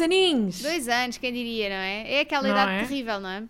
[0.00, 0.62] dois aninhos.
[0.62, 2.12] Dois anos, quem diria, não é?
[2.14, 2.78] É aquela Não idade é?
[2.80, 3.44] terrível, não é?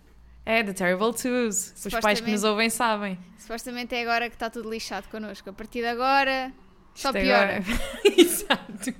[0.45, 1.73] É, The Terrible Twos.
[1.85, 3.17] Os pais que nos ouvem sabem.
[3.37, 5.49] Supostamente é agora que está tudo lixado connosco.
[5.49, 6.51] A partir de agora,
[6.95, 7.57] só Isto piora.
[7.57, 7.81] agora-
[8.17, 8.93] Exato.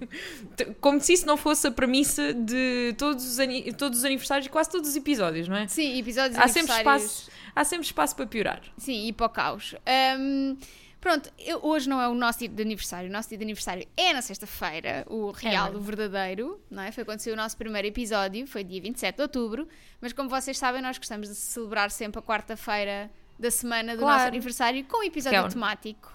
[0.79, 3.37] Como se isso não fosse a premissa de todos os,
[3.77, 5.67] todos os aniversários e quase todos os episódios, não é?
[5.67, 7.11] Sim, episódios Há sempre, aniversários.
[7.11, 8.61] espaço, há sempre espaço para piorar.
[8.77, 9.75] Sim, e para o caos.
[9.85, 10.57] Ahm,
[11.01, 13.09] pronto, eu- hoje não é o nosso dia de aniversário.
[13.09, 15.75] O nosso dia de aniversário é na sexta-feira, o real, verdade.
[15.75, 16.91] o verdadeiro, não é?
[16.91, 19.67] Foi quando saiu o nosso primeiro episódio, foi dia 27 de outubro.
[19.99, 24.17] Mas como vocês sabem, nós gostamos de celebrar sempre a quarta-feira da semana do Claro.
[24.19, 26.13] nosso aniversário com um episódio é o- temático.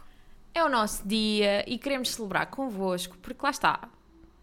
[0.54, 3.88] É o nosso dia e queremos celebrar convosco, porque lá está.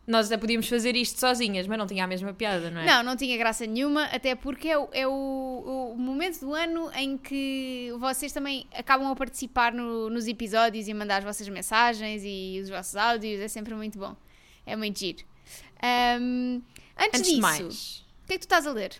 [0.06, 2.86] Nós até podíamos fazer isto sozinhas, mas não tinha a mesma piada, não é?
[2.86, 6.92] Não, não tinha graça nenhuma, até porque é, o, é o- o momento do ano
[6.94, 11.48] em que vocês também acabam a participar no- nos episódios e a mandar as vossas
[11.48, 14.14] mensagens e os vossos áudios, é sempre muito bom.
[14.66, 15.24] É muito giro.
[15.81, 16.62] Ahm,
[16.98, 18.06] antes, Antes disso, de mais.
[18.24, 18.92] o que é que tu estás a ler?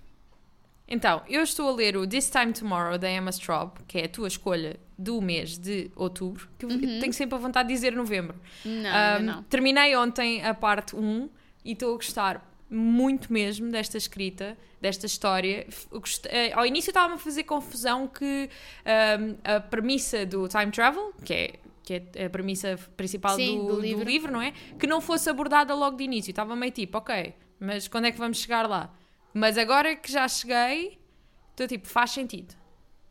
[0.88, 4.10] Então, eu estou a ler o This Time Tomorrow da Emma Straub, que é a
[4.10, 8.40] tua escolha do mês de outubro, que eu tenho sempre a vontade de dizer novembro.
[8.64, 9.44] Não, Um, ainda não.
[9.44, 11.30] Terminei ontem a parte 1
[11.66, 15.66] e estou a gostar muito mesmo desta escrita, desta história.
[15.70, 18.50] F- eu gost- eh, Ao início estava-me a fazer confusão que
[18.86, 23.68] um, a premissa do time travel, que é, que é a premissa principal Sim, do,
[23.68, 24.04] do do livro.
[24.10, 24.32] livro.
[24.32, 24.54] não é?
[24.80, 26.32] Que não fosse abordada logo de início.
[26.32, 28.92] Estava meio tipo, ok, mas quando é que vamos chegar lá?
[29.34, 30.98] Mas agora que já cheguei,
[31.52, 32.56] estou tipo, faz sentido.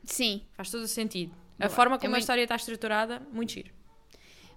[0.04, 1.32] Sim, Faz todo o sentido.
[1.62, 1.72] Boa.
[1.72, 3.70] A forma É como a muito- história está estruturada, muito giro.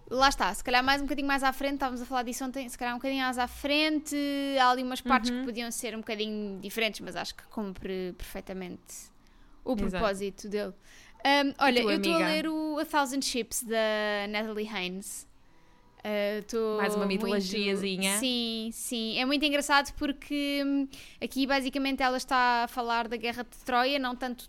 [0.10, 0.54] lá está.
[0.54, 2.94] Se calhar mais um bocadinho mais à frente, estávamos a falar disso ontem, se calhar
[2.94, 4.16] um bocadinho mais à frente,
[4.62, 5.40] há ali umas partes Uhum.
[5.40, 9.10] que podiam ser um bocadinho diferentes, mas acho que cumpre perfeitamente
[9.64, 9.90] o Exato.
[9.92, 10.74] propósito dele.
[11.26, 15.28] Um, olha, eu estou a ler o A Thousand Ships da Natalie Haynes.
[16.08, 18.20] Uh, Mais uma muito- mitologiazinha.
[18.20, 19.18] Sim, sim.
[19.18, 20.88] É muito engraçado porque hum,
[21.20, 24.48] aqui basicamente ela está a falar da Guerra de Troia, não tanto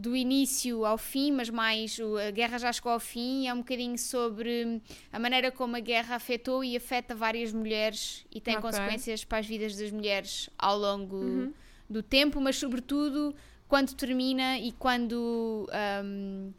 [0.00, 3.46] do início ao fim, mas mais a guerra já chegou ao fim.
[3.46, 4.80] É um bocadinho sobre
[5.12, 8.62] a maneira como a guerra afetou e afeta várias mulheres e tem Ok.
[8.62, 11.52] consequências para as vidas das mulheres ao longo Uhum.
[11.88, 13.34] do tempo, mas sobretudo
[13.68, 15.68] quando termina e quando
[16.04, 16.52] hum,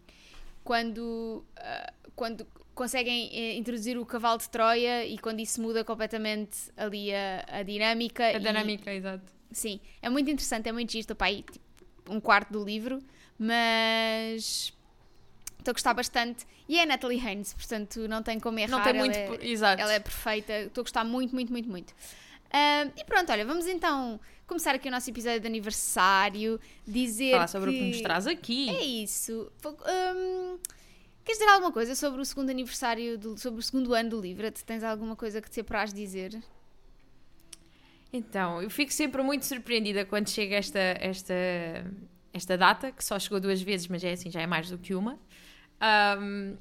[0.64, 6.58] quando ah, quando conseguem eh, introduzir o cavalo de Troia e quando isso muda completamente
[6.78, 9.32] ali a, a dinâmica A e- dinâmica, exato.
[9.52, 11.16] Sim, é muito interessante, é muito giro.
[11.20, 11.60] Aí tipo,
[12.10, 13.00] um quarto do livro,
[13.44, 14.72] mas
[15.58, 16.46] estou a gostar bastante.
[16.70, 18.70] E é a Natalie Haynes, portanto não tem como errar.
[18.78, 19.16] Não tem ela muito.
[19.18, 19.82] é- por- Exato.
[19.82, 21.94] ela é perfeita, estou a gostar muito, muito, muito, muito.
[22.52, 26.60] Ah, e pronto, olha, vamos então começar aqui o nosso episódio de aniversário.
[26.88, 27.78] Dizer Falar sobre que...
[27.78, 28.70] o que nos traz aqui.
[28.70, 29.52] É isso.
[29.66, 30.60] Hum,
[31.26, 34.50] queres dizer alguma coisa sobre o segundo aniversário, do- sobre o segundo ano do livro?
[34.52, 36.40] Tens alguma coisa que te apraz dizer?
[38.14, 41.34] Então, eu fico sempre muito surpreendida quando chega esta, esta,
[42.34, 44.94] esta data, que só chegou duas vezes, mas é assim, já é mais do que
[44.96, 45.20] uma.
[45.80, 46.56] Ahm,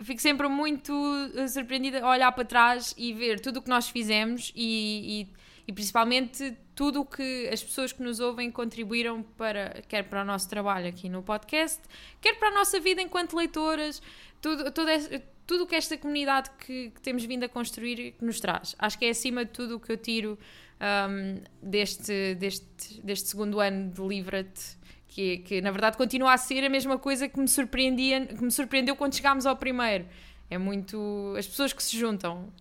[0.00, 0.92] fico sempre muito
[1.34, 5.38] eh, surpreendida a olhar para trás e ver tudo o que nós fizemos e, e-
[5.66, 10.24] e principalmente tudo o que as pessoas que nos ouvem contribuíram para, quer para o
[10.24, 11.80] nosso trabalho aqui no podcast,
[12.20, 14.00] quer para a nossa vida enquanto leitoras,
[14.40, 18.76] tudo, essa- tudo o que esta comunidade que, que temos vindo a construir nos traz.
[18.78, 20.38] Acho que é acima de tudo o que eu tiro
[20.80, 24.77] um, deste, deste, deste segundo ano de Livra-te,
[25.18, 28.52] que, que na verdade continua a ser a mesma coisa que me, surpreendia, que me
[28.52, 30.06] surpreendeu quando chegámos ao primeiro.
[30.48, 32.52] É muito as pessoas que se juntam.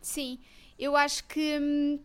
[0.00, 0.38] Sim,
[0.78, 1.58] eu acho que.
[1.60, 1.98] hum,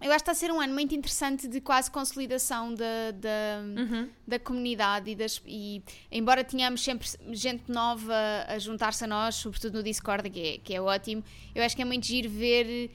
[0.00, 3.82] eu acho que está a ser um ano muito interessante de quase consolidação da, da,
[3.82, 4.08] Uhum.
[4.26, 8.14] da comunidade e, das, e embora tenhamos sempre gente nova
[8.48, 11.22] a juntar-se a nós, sobretudo no Discord, que é, que é ótimo,
[11.54, 12.90] eu acho que é muito giro ver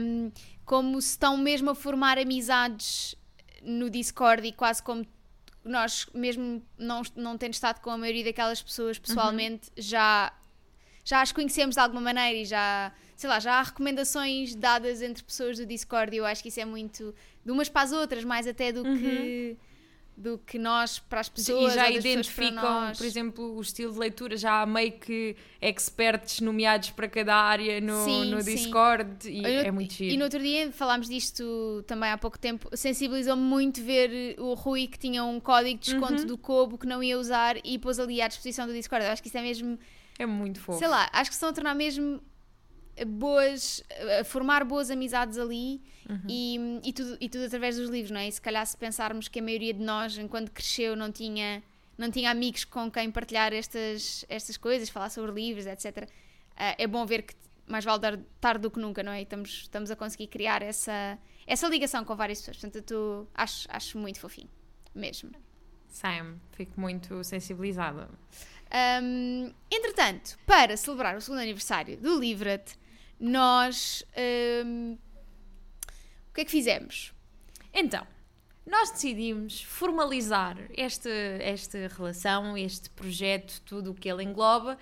[0.00, 0.32] hum,
[0.64, 3.14] como se estão mesmo a formar amizades
[3.62, 5.06] no Discord e quase como
[5.64, 10.32] nós, mesmo não, não tendo estado com a maioria daquelas pessoas pessoalmente, já,
[11.04, 15.22] já as conhecemos de alguma maneira e já, sei lá, já há recomendações dadas entre
[15.22, 17.14] pessoas do Discord e eu acho que isso é muito
[17.44, 19.56] de umas para as outras, mais até do que
[20.16, 24.36] do que nós para as pessoas e já identificam, por exemplo, o estilo de leitura,
[24.36, 28.54] já há meio que experts nomeados para cada área no, Sim, no sim.
[28.54, 30.16] Discord e E no- é muito E giro.
[30.18, 32.68] no outro dia falámos disto também há pouco tempo.
[32.76, 36.26] Sensibilizou-me muito ver o Rui que tinha um código de desconto Uhum.
[36.26, 39.04] do Kobo que não ia usar e pôs ali à disposição do Discord.
[39.04, 39.78] Eu acho que isso é mesmo,
[40.18, 40.78] É muito fofo.
[40.78, 42.20] sei lá, acho que estão a tornar mesmo
[43.04, 43.82] boas,
[44.20, 46.20] a formar boas amizades ali Uhum.
[46.28, 48.28] e, e, tudo, e tudo através dos livros, não é?
[48.28, 51.62] E se calhar se pensarmos que a maioria de nós, enquanto cresceu, não tinha,
[51.96, 56.08] não tinha amigos com quem partilhar estas, estas coisas, falar sobre livros, etc.
[56.56, 57.34] ah, é bom ver que
[57.66, 59.20] mais vale dar tarde do que nunca, não é?
[59.20, 62.58] E estamos, estamos a conseguir criar essa, essa ligação com várias pessoas.
[62.58, 64.50] Portanto, tu acho, acho muito fofinho,
[64.94, 65.30] mesmo.
[65.88, 68.08] Sam, fico muito sensibilizada.
[69.02, 72.76] Um, entretanto, para celebrar o segundo aniversário do Livret,
[73.22, 74.04] nós.
[74.66, 74.98] Um,
[76.30, 77.12] o que é que fizemos?
[77.72, 78.06] Então,
[78.66, 84.78] nós decidimos formalizar esta, esta relação, este projeto, tudo o que ele engloba,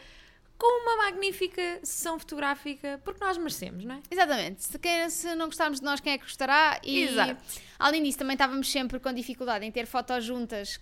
[0.57, 4.01] com uma magnífica sessão fotográfica, porque nós merecemos, não é?
[4.11, 4.65] Exatamente.
[4.65, 6.81] Se, quem, se não gostarmos de nós, quem é que gostará?
[6.85, 7.43] E, Exato.
[7.79, 10.81] além disso, também estávamos sempre com dificuldade em ter fotos juntas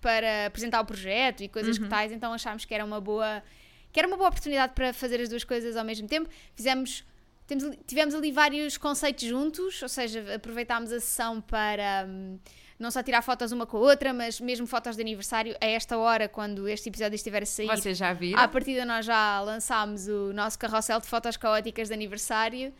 [0.00, 3.42] para apresentar o projeto e coisas que tais, então achámos que era uma boa
[3.92, 6.28] que era uma boa oportunidade para fazer as duas coisas ao mesmo tempo.
[6.54, 7.04] Fizemos
[7.46, 12.38] temos, tivemos ali vários conceitos juntos, ou seja, aproveitámos a sessão para hum,
[12.78, 15.98] não só tirar fotos uma com a outra, mas mesmo fotos de aniversário a esta
[15.98, 17.66] hora, quando este episódio estiver a sair.
[17.66, 18.40] Vocês já viram?
[18.40, 22.72] À partida nós já lançámos o nosso carrossel de fotos caóticas de aniversário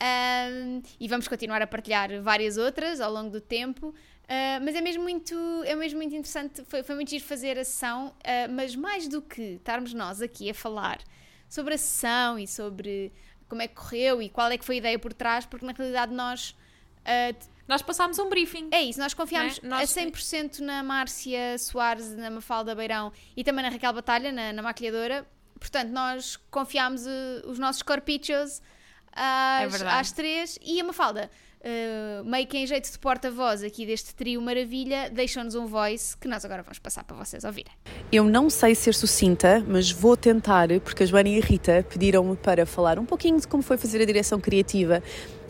[0.00, 3.94] ahm, e vamos continuar a partilhar várias outras ao longo do tempo.
[4.34, 5.34] Ah, mas é mesmo muito,
[5.66, 9.20] é mesmo muito interessante, foi, foi muito giro fazer a sessão, ah, mas mais do
[9.20, 11.00] que estarmos nós aqui a falar
[11.48, 13.12] sobre a sessão e sobre
[13.48, 15.72] como é que correu e qual é que foi a ideia por trás, porque na
[15.72, 16.56] realidade nós
[17.04, 17.34] ah,
[17.68, 18.68] Nós passámos um briefing.
[18.70, 19.68] é isso, nós confiámos Né?
[19.68, 24.52] Nós- a 100% na Márcia Soares, na Mafalda Beirão e também na Raquel Batalha, na,
[24.52, 25.26] na maquilhadora.
[25.60, 28.60] Portanto, nós confiámos eh, os nossos corpichos
[29.12, 31.30] às, É às três e a Mafalda,
[31.64, 36.26] eh, meio que em jeito de porta-voz aqui deste trio maravilha, deixou-nos um voice que
[36.26, 37.72] nós agora vamos passar para vocês ouvirem.
[38.10, 42.36] Eu não sei ser sucinta, mas vou tentar, porque a Joana e a Rita pediram-me
[42.36, 45.02] para falar um pouquinho de como foi fazer a direção criativa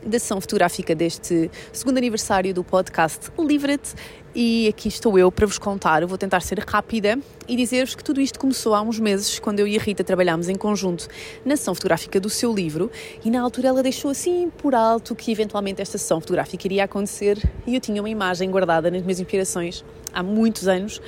[0.05, 3.95] da sessão fotográfica deste segundo aniversário do podcast Livre-te.
[4.35, 6.01] E aqui estou eu para vos contar.
[6.01, 9.61] Eu vou tentar ser rápida e dizer-vos que tudo isto começou há uns meses, quando
[9.61, 11.07] eu e a Rita trabalhámos em conjunto
[11.45, 12.91] na sessão fotográfica do seu livro.
[13.23, 17.39] E na altura ela deixou assim por alto que eventualmente esta sessão fotográfica iria acontecer.
[17.67, 19.85] E eu tinha uma imagem guardada nas minhas inspirações
[20.15, 21.01] há muitos anos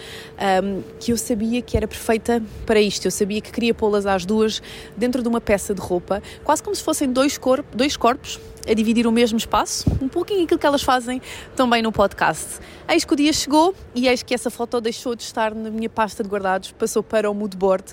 [0.63, 3.07] um, que eu sabia que era perfeita para isto.
[3.07, 4.63] Eu sabia que queria pô-las às duas
[4.99, 7.41] dentro de uma peça de roupa, quase como se fossem dois,
[7.75, 8.39] dois corpos
[8.69, 11.21] a dividir o mesmo espaço, um pouquinho aquilo que elas fazem
[11.57, 12.61] também no podcast.
[12.89, 15.89] Eis que o dia chegou e eis que essa foto deixou de estar na minha
[15.89, 17.93] pasta de guardados, passou para o moodboard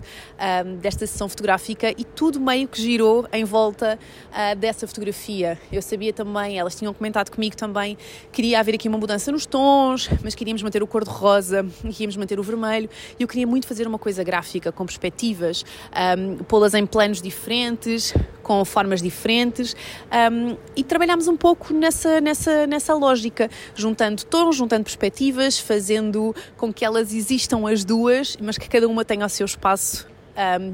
[0.66, 3.98] um, desta sessão fotográfica e tudo meio que girou em volta
[4.32, 5.58] uh, dessa fotografia.
[5.72, 7.98] Eu sabia também, elas tinham comentado comigo também,
[8.32, 12.44] queria haver aqui uma mudança nos tons, mas queríamos manter o cor-de-rosa queríamos manter o
[12.44, 12.90] vermelho.
[13.20, 15.64] E eu queria muito fazer uma coisa gráfica, com perspectivas,
[16.18, 19.76] um, pô-las em planos diferentes, com formas diferentes
[20.32, 26.72] um, e trabalhámos um pouco nessa, nessa, nessa lógica, juntando tons, juntando perspectivas, fazendo com
[26.74, 30.08] que elas existam as duas, mas que cada uma tenha o seu espaço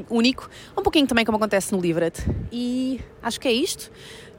[0.10, 2.13] um, único, um pouquinho também como acontece no Livret.
[2.51, 3.92] E acho que é isto.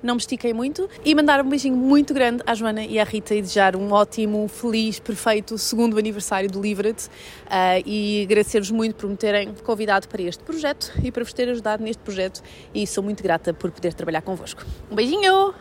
[0.02, 3.34] Não me estiquei muito e mandar um beijinho muito grande à Joana e à Rita
[3.34, 9.10] e desejar um ótimo, feliz, perfeito segundo aniversário do Livret uh, e agradecer-vos muito por
[9.10, 13.02] me terem convidado para este projeto e para vos ter ajudado neste projeto e sou
[13.02, 14.64] muito grata por poder trabalhar convosco.
[14.90, 15.52] Um beijinho!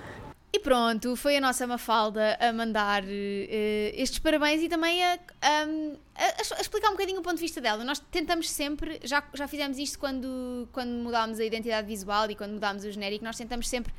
[0.53, 5.19] E pronto, foi a nossa Mafalda a mandar eh, estes parabéns e também a,
[5.67, 7.83] um, a- a explicar um bocadinho o ponto de vista dela.
[7.83, 12.53] Nós tentamos sempre, já, já fizemos isto quando, quando mudámos a identidade visual e quando
[12.53, 13.93] mudámos o genérico, nós tentamos sempre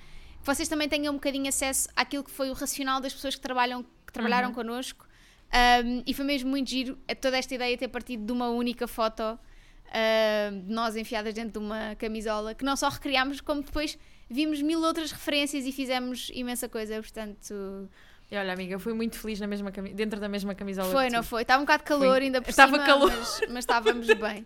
[0.49, 3.83] vocês também tenham um bocadinho acesso àquilo que foi o racional das pessoas que, trabalham,
[4.07, 5.07] que trabalharam connosco.
[5.85, 9.23] Um, e foi mesmo muito giro toda esta ideia ter partido de uma única foto
[9.23, 14.61] um, de nós enfiadas dentro de uma camisola que não só recriámos, como depois vimos
[14.61, 17.01] mil outras referências e fizemos imensa coisa.
[17.01, 17.89] Portanto,
[18.31, 20.91] E olha, amiga, eu fui muito feliz na mesma cami- dentro da mesma camisola.
[20.93, 21.43] foi, não foi?
[21.43, 22.23] Estava um bocado calor Foi.
[22.25, 23.11] ainda por Estava cima, calor.
[23.11, 24.45] Mas, mas estávamos bem.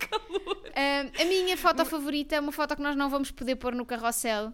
[0.77, 3.85] Um, a minha foto favorita é uma foto que nós não vamos poder pôr no
[3.85, 4.53] carrossel,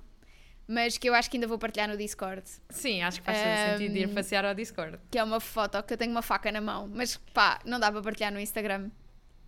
[0.68, 2.42] mas que eu acho que ainda vou partilhar no Discord.
[2.68, 4.98] Sim, acho que faz todo Ahm, sentido ir passear ao Discord.
[5.10, 7.90] Que é uma foto que eu tenho uma faca na mão, mas pá, não dá
[7.90, 8.90] para partilhar no Instagram.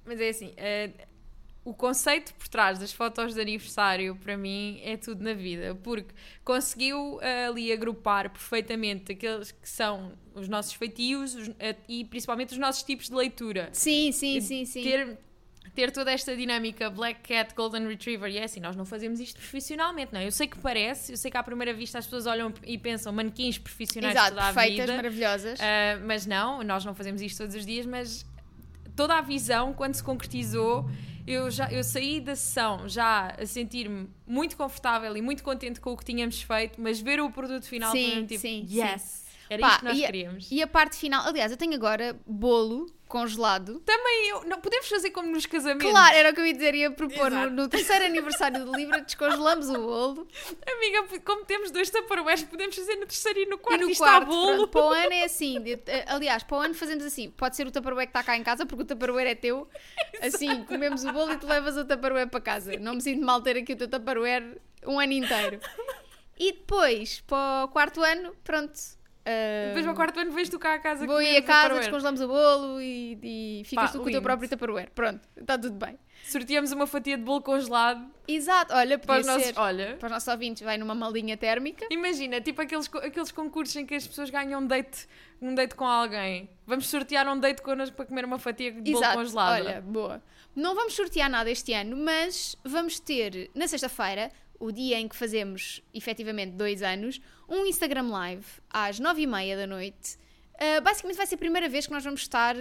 [0.05, 0.91] Mas é assim, eh,
[1.63, 6.15] o conceito por trás das fotos de aniversário, para mim, é tudo na vida, porque
[6.43, 12.53] conseguiu eh, ali agrupar perfeitamente aqueles que são os nossos feitios os- eh, e principalmente
[12.53, 13.69] os nossos tipos de leitura.
[13.73, 14.83] Sim, sim, sim, sim.
[14.83, 15.19] Ter,
[15.75, 19.39] ter toda esta dinâmica Black Cat, Golden Retriever, e é assim, nós não fazemos isto
[19.39, 20.27] profissionalmente, não é?
[20.27, 23.13] Eu sei que parece, eu sei que à primeira vista as pessoas olham e pensam
[23.13, 24.97] manequins profissionais Exato, toda a perfeitas, vida.
[24.97, 25.59] maravilhosas.
[25.61, 25.63] Uh,
[26.07, 28.27] mas não, nós não fazemos isto todos os dias, mas
[28.97, 30.89] toda a visão, quando se concretizou,
[31.27, 35.93] eu, já, eu saí da sessão já a sentir-me muito confortável e muito contente com
[35.93, 39.20] o que tínhamos feito, mas ver o produto final Sim, foi mesmo tipo, sim, yes.
[39.51, 40.49] Era Pá, isto que nós e a- queríamos.
[40.53, 43.81] E a parte final, aliás, eu tenho agora bolo congelado.
[43.81, 44.45] Também eu.
[44.45, 45.91] Não, podemos fazer como nos casamentos.
[45.91, 47.51] Claro, era o que eu ia dizer, ia propor no, Exato.
[47.55, 50.29] no terceiro aniversário do livro, descongelamos o bolo
[50.73, 53.81] Amiga, como temos dois taparoés, podemos fazer no terceiro e no e quarto.
[53.83, 54.27] no Isto quarto.
[54.29, 54.47] bolo.
[54.55, 55.57] pronto, para o ano é assim.
[55.89, 58.45] eh, Aliás, para o ano fazemos assim: pode ser o tupperware que está cá em
[58.45, 59.69] casa, porque o tupperware é teu.
[60.23, 62.77] Assim, comemos o bolo e tu levas o tupperware para casa.
[62.79, 65.59] Não me sinto mal ter aqui o teu tupperware um ano inteiro.
[66.39, 68.79] E depois, para o quarto ano, pronto.
[69.25, 72.21] Eh, Depois ao quarto ano vens tu cá a casa Vou ir a casa, descongelamos
[72.21, 73.19] o bolo e,
[73.61, 74.23] e ficas Pá, tu com o teu lindo.
[74.23, 74.91] próprio tupperware.
[74.95, 75.99] Pronto, está tudo bem.
[76.25, 79.43] Sorteamos uma fatia de bolo congelado Exato, olha, para os nossos.
[79.47, 79.59] ser.
[79.59, 81.87] Olha, Para os nossos ouvintes, vai numa malinha térmica.
[81.91, 85.07] imagina, tipo aqueles, aqueles concursos em que as pessoas ganham um date,
[85.41, 86.49] um date com alguém.
[86.67, 89.53] Vamos sortear um date connosco para comer uma fatia de bolo Exato, congelado.
[89.67, 90.23] olha, boa.
[90.55, 95.17] Não vamos sortear nada este ano, mas vamos ter na sexta-feira, o dia em que
[95.17, 97.19] fazemos efetivamente dois anos,
[97.51, 100.17] um Instagram Live às nove e meia da noite.
[100.55, 102.55] Uh, basicamente vai ser a primeira vez que nós vamos estar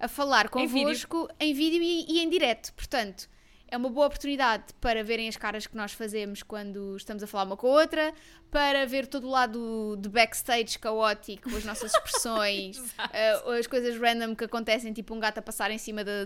[0.00, 0.84] a falar Em vídeo.
[0.84, 2.72] convosco em vídeo, e, e em direto.
[2.72, 3.28] Portanto,
[3.68, 7.44] é uma boa oportunidade para verem as caras que nós fazemos quando estamos a falar
[7.44, 8.12] uma com a outra,
[8.50, 14.34] para ver todo o lado de backstage caótico, as nossas expressões, uh, as coisas random
[14.34, 16.24] que acontecem, tipo um gato a passar em cima da,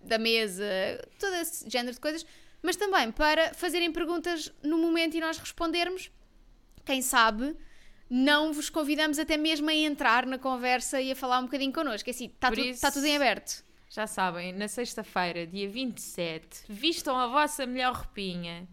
[0.00, 0.64] da mesa,
[1.18, 2.26] todo esse género de coisas,
[2.62, 6.10] mas também para fazerem perguntas no momento e nós respondermos.
[6.84, 7.56] Quem sabe
[8.10, 12.08] não vos convidamos até mesmo a entrar na conversa e a falar um bocadinho connosco.
[12.08, 13.64] É assim, está tu- isso- está tudo em aberto.
[13.88, 18.66] Já sabem, na sexta-feira, dia 27, vistam a vossa melhor roupinha.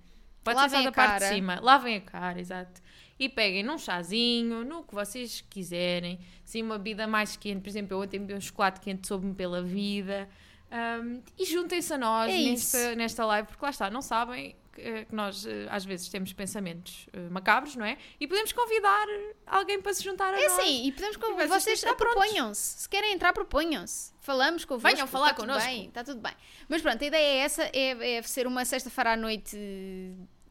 [0.44, 1.60] Pode Lavem ser só da parte de cima.
[1.62, 2.82] Lavem a cara, exato.
[3.20, 6.20] E peguem num chazinho, no que vocês quiserem.
[6.46, 7.62] Sim, uma bebida mais quente.
[7.62, 10.30] Por exemplo, eu ontem bebi um chocolate quente, soube-me pela vida.
[10.72, 12.96] Um, e juntem-se a nós É nesta, isso.
[12.96, 16.34] nesta live, porque lá está, não sabem que, eh, que nós eh, às vezes temos
[16.34, 17.98] pensamentos eh, macabros, não é?
[18.20, 19.08] E podemos convidar
[19.46, 20.60] alguém para se juntar a É nós.
[20.60, 21.36] assim, e podemos com...
[21.36, 21.50] vocês
[21.82, 22.82] vocês proponham-se.
[22.82, 24.14] Se querem entrar, proponham-se.
[24.20, 24.96] Falamos convosco.
[24.96, 25.70] Venham falar está tudo connosco.
[25.70, 26.34] Bem, está tudo bem.
[26.68, 29.58] Mas pronto, a ideia é essa, é, é ser uma sexta-feira à noite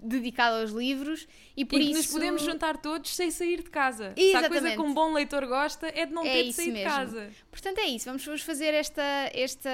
[0.00, 1.26] dedicada aos livros
[1.57, 1.99] e por e que isso...
[1.99, 4.14] nos podemos juntar todos sem sair de casa.
[4.17, 4.76] Se há coisa Exatamente.
[4.76, 6.90] que um bom leitor gosta é de não É ter de sair de mesmo.
[6.90, 7.31] casa.
[7.50, 8.05] Portanto, é isso.
[8.07, 9.02] Vamos, vamos fazer esta,
[9.33, 9.71] esta,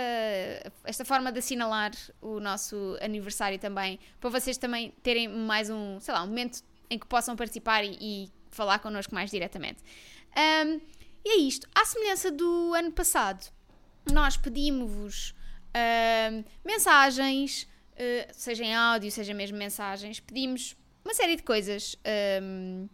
[0.84, 6.14] esta forma de assinalar o nosso aniversário também, para vocês também terem mais um, sei
[6.14, 9.82] lá, um momento em que possam participar e, e falar connosco mais diretamente.
[10.36, 10.80] Ahm,
[11.24, 11.68] e é isto.
[11.74, 13.50] À semelhança do ano passado,
[14.12, 15.34] nós pedimos-vos
[15.74, 17.66] ahm, mensagens,
[17.96, 21.96] eh, seja em áudio, seja mesmo mensagens, pedimos uma série de coisas.
[22.04, 22.86] ahm,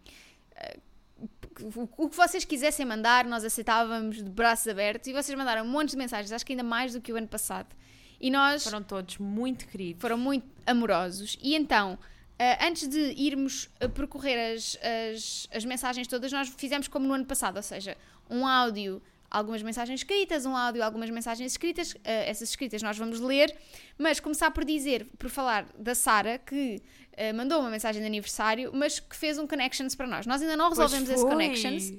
[1.62, 5.92] o o que vocês quisessem mandar, nós aceitávamos de braços abertos e vocês mandaram montes
[5.92, 7.75] de mensagens, acho que ainda mais do que o ano passado.
[8.21, 10.00] E nós Foram todos muito queridos.
[10.00, 11.38] foram muito amorosos.
[11.42, 11.99] E então,
[12.38, 14.78] ah, antes de irmos percorrer as,
[15.12, 17.97] as, as mensagens todas, nós fizemos como no ano passado, ou seja,
[18.28, 21.94] um áudio, algumas mensagens escritas, um áudio, algumas mensagens escritas.
[22.04, 23.54] Ah, essas escritas nós vamos ler,
[23.96, 26.82] mas começar por dizer, por falar da Sara, que
[27.16, 30.26] ah, mandou uma mensagem de aniversário, mas que fez um connections para nós.
[30.26, 31.92] Nós ainda não resolvemos esse connections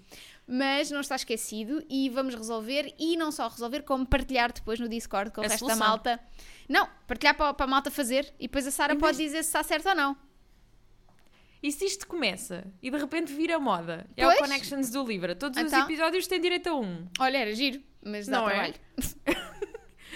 [0.53, 4.89] mas não está esquecido e vamos resolver e não só resolver, como partilhar depois no
[4.89, 5.87] Discord com o A resto da solução.
[5.87, 6.19] malta.
[6.67, 9.63] Não, partilhar para, para a malta fazer e depois a Sara pode dizer se está
[9.63, 10.17] certo ou não.
[11.63, 14.07] E se isto começa e de repente vira moda?
[14.17, 14.37] É Pois.
[14.37, 15.35] o Connections do Livra.
[15.35, 15.83] Todos os Então.
[15.85, 17.07] episódios têm direito a um.
[17.19, 18.53] Olha, era giro, mas dá Não é?
[18.53, 18.75] trabalho.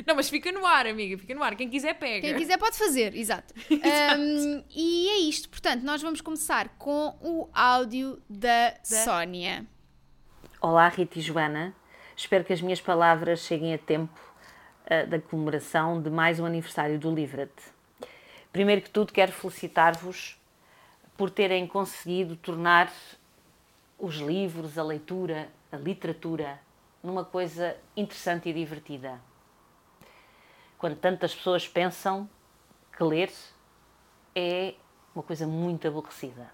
[0.06, 1.18] Não, mas fica no ar, amiga.
[1.18, 1.56] Fica no ar.
[1.56, 2.28] Quem quiser pega.
[2.28, 3.54] Quem quiser pode fazer, exato.
[3.72, 9.66] Um, e é isto, portanto, nós vamos começar com o áudio da, Sónia.
[10.60, 11.74] Olá, Rita e Joana.
[12.16, 14.20] Espero que as minhas palavras cheguem a tempo
[14.90, 17.64] ah, da comemoração de mais um aniversário do Livra-te.
[18.52, 20.38] Primeiro que tudo, quero felicitar-vos
[21.18, 22.92] por terem conseguido tornar
[23.98, 26.60] os livros, a leitura, a literatura,
[27.02, 29.22] numa coisa interessante e divertida.
[30.78, 32.30] Quando tantas pessoas pensam
[32.96, 33.32] que ler
[34.36, 34.76] é
[35.14, 36.52] uma coisa muito aborrecida.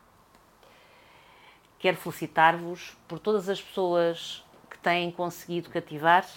[1.80, 6.27] Quero felicitar-vos por todas as pessoas que têm conseguido cativar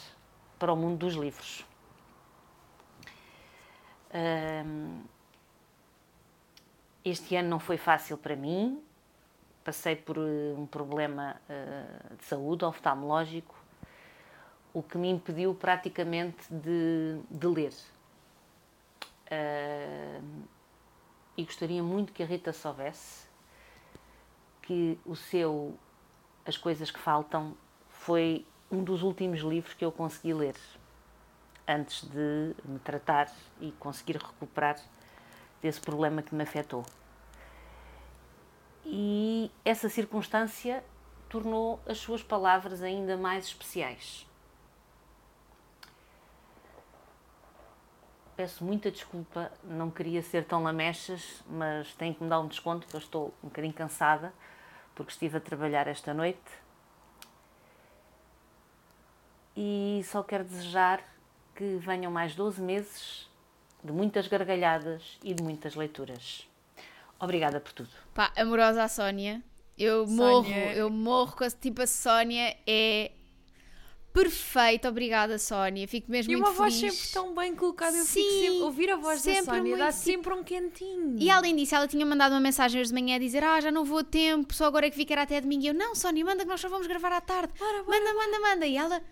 [0.59, 1.65] para o mundo dos livros.
[4.15, 5.03] Hum,
[7.05, 8.83] Este ano não foi fácil para mim.
[9.63, 13.55] Passei por eh, um problema eh, de saúde oftalmológico,
[14.73, 17.75] o que me impediu praticamente de, de ler.
[19.31, 20.43] Hum,
[21.37, 23.27] e gostaria muito que a Rita soubesse
[24.63, 25.79] que o seu
[26.47, 27.57] As Coisas que Faltam
[27.89, 30.57] foi um dos últimos livros que eu consegui ler
[31.67, 33.31] antes de me tratar
[33.61, 34.79] e conseguir recuperar
[35.65, 36.85] desse problema que me afetou.
[38.85, 40.85] E essa circunstância
[41.27, 44.27] tornou as suas palavras ainda mais especiais.
[48.37, 52.87] Peço muita desculpa, não queria ser tão lamechas, mas tenho que me dar um desconto,
[52.87, 54.35] que eu estou um bocadinho cansada,
[54.95, 56.43] porque estive a trabalhar esta noite.
[59.57, 61.03] E só quero desejar
[61.55, 63.34] que venham mais 12 meses
[63.85, 66.49] de muitas gargalhadas e de muitas leituras.
[67.21, 67.91] Obrigada por tudo.
[68.15, 69.43] Pá, amorosa a Sónia.
[69.77, 73.11] Eu Sónia- morro, eu morro com a tipo a Sónia é
[74.13, 75.87] perfeita, obrigada Sónia.
[75.89, 76.95] Fico mesmo E muito uma voz feliz.
[76.95, 77.97] sempre tão bem colocada.
[77.97, 81.17] Eu fico Sim, sempre, ouvir a voz da sempre Sónia dá muito, sempre um quentinho.
[81.19, 83.73] E além disso, ela tinha mandado uma mensagem hoje de manhã a dizer: Ah, já
[83.73, 85.65] não vou a tempo, só agora é que era até domingo.
[85.65, 87.53] E eu, não, Sónia, manda que nós só vamos gravar à tarde.
[87.61, 88.67] manda, manda, manda.
[88.67, 89.03] E ela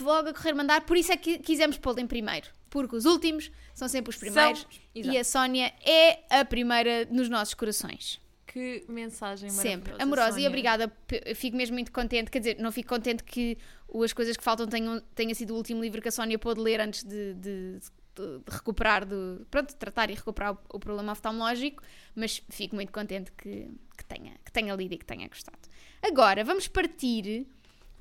[0.00, 2.46] logo a correr mandar, por isso é que quisemos pô-la em primeiro.
[2.70, 4.60] Porque os últimos são sempre os primeiros.
[4.60, 8.20] São- e a Sónia é a primeira nos nossos corações.
[8.46, 9.92] Que mensagem Sempre.
[9.92, 10.48] maravilhosa, Amorosa e Sónia.
[10.48, 10.88] obrigada.
[10.88, 12.30] P- Fico mesmo muito contente.
[12.30, 13.56] Quer dizer, não fico contente que
[14.02, 16.80] As Coisas que Faltam tenham, tenha sido o último livro que a Sónia pôde ler
[16.80, 19.14] antes de, de- de- de recuperar, de,
[19.50, 21.82] pronto, de tratar e recuperar o, o problema oftalmológico,
[22.16, 25.58] mas fico muito contente que, que, tenha, que tenha lido e que tenha gostado.
[26.02, 27.46] Agora, vamos partir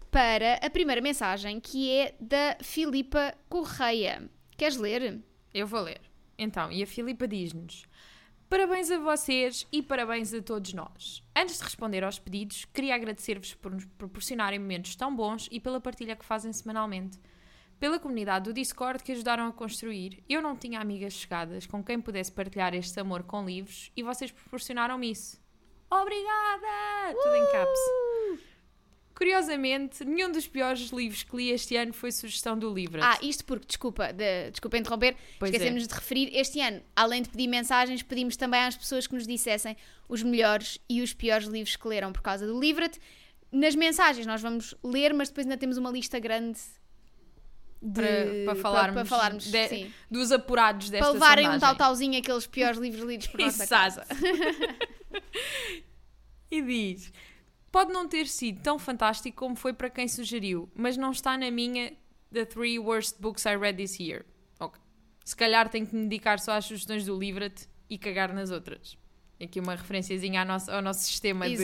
[0.09, 4.27] para a primeira mensagem, que é da Filipa Correia.
[4.57, 5.21] Queres ler?
[5.53, 6.01] Eu vou ler.
[6.35, 7.85] Então, e a Filipa diz-nos:
[8.49, 11.23] Parabéns a vocês e parabéns a todos nós.
[11.35, 15.79] Antes de responder aos pedidos, queria agradecer-vos por nos proporcionarem momentos tão bons e pela
[15.79, 17.19] partilha que fazem semanalmente.
[17.79, 22.01] Pela comunidade do Discord que ajudaram a construir, eu não tinha amigas chegadas com quem
[22.01, 25.39] pudesse partilhar este amor com livros e vocês proporcionaram-me isso.
[25.91, 27.13] Obrigada!
[27.13, 28.06] Tudo em caps.
[29.17, 33.01] Curiosamente, nenhum dos piores livros que li este ano foi sugestão do livro.
[33.03, 35.55] Ah, isto porque, desculpa, de- desculpa interromper, Pois é.
[35.55, 39.25] esquecemos de referir, este ano, além de pedir mensagens, pedimos também às pessoas que nos
[39.25, 39.75] dissessem
[40.07, 42.99] os melhores e os piores livros que leram por causa do Livret.
[43.51, 46.59] Nas mensagens nós vamos ler, mas depois ainda temos uma lista grande
[47.81, 51.77] de- para, para falarmos, para falarmos, de- dos apurados desta Para levarem um sondagem.
[51.77, 53.69] tal-talzinho aqueles piores livros lidos por nossa Exato.
[53.69, 54.05] casa.
[56.49, 57.11] E diz:
[57.77, 61.51] Pode não ter sido tão fantástico como foi para quem sugeriu, mas não está na
[61.51, 61.93] minha
[62.33, 64.25] The Three Worst Books I Read This Year.
[64.59, 64.81] Ok.
[65.23, 68.97] Se calhar tenho que me dedicar só às sugestões do Livret e cagar nas outras.
[69.39, 71.55] Aqui uma referenciazinha ao nosso, ao nosso sistema de,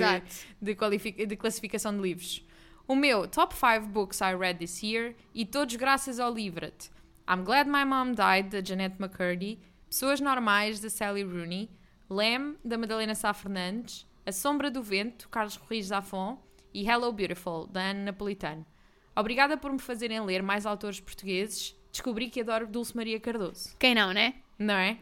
[0.62, 2.46] de, de classificação de livros.
[2.88, 6.92] O meu Top 5 Books I Read This Year e todos graças ao Livret.
[7.28, 11.72] I'm Glad My Mom Died, da Jeanette McCurdy, Pessoas Normais, da Sally Rooney,
[12.08, 16.42] Lamb, da Madalena Sá Fernandes, A Sombra do Vento, Carlos Ruiz Zafon
[16.74, 18.66] e Hello Beautiful, da Ana Napolitano.
[19.14, 21.76] Obrigada por me fazerem ler mais autores portugueses.
[21.92, 23.76] Descobri que adoro Dulce Maria Cardoso.
[23.78, 24.36] Quem não, né?
[24.58, 24.98] Não é?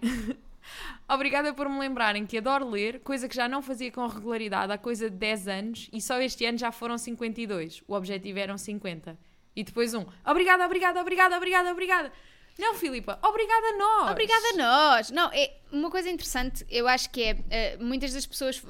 [1.07, 4.77] Obrigada por me lembrarem que adoro ler, coisa que já não fazia com regularidade há
[4.77, 7.83] coisa de 10 anos e só este ano já foram 52.
[7.87, 9.15] O objetivo eram 50.
[9.55, 10.03] E depois um.
[10.25, 12.11] Obrigada, obrigada, obrigada, obrigada, obrigada.
[12.57, 14.11] Não, Filipa, obrigada a nós.
[14.11, 15.11] Obrigada a nós.
[15.11, 18.61] Não, é uma coisa interessante, eu acho que é eh, muitas das pessoas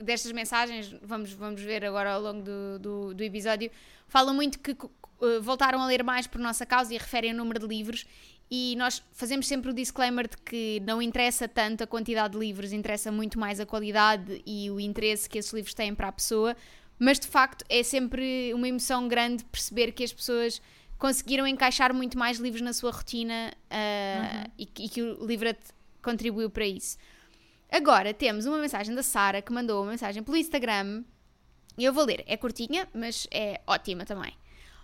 [0.00, 3.70] destas mensagens, vamos, vamos ver agora ao longo do, do, do episódio,
[4.08, 7.60] falam muito que eh, voltaram a ler mais por nossa causa e referem o número
[7.60, 8.04] de livros.
[8.52, 12.72] E nós fazemos sempre o disclaimer de que não interessa tanto a quantidade de livros,
[12.72, 16.56] interessa muito mais a qualidade e o interesse que esses livros têm para a pessoa.
[16.98, 20.60] Mas de facto é sempre uma emoção grande perceber que as pessoas
[20.98, 25.58] conseguiram encaixar muito mais livros na sua rotina uh, e, que- e que o Livret
[26.02, 26.98] contribuiu para isso.
[27.70, 31.04] Agora temos uma mensagem da Sara que mandou uma mensagem pelo Instagram
[31.78, 32.24] e eu vou ler.
[32.26, 34.32] É curtinha, mas é ótima também.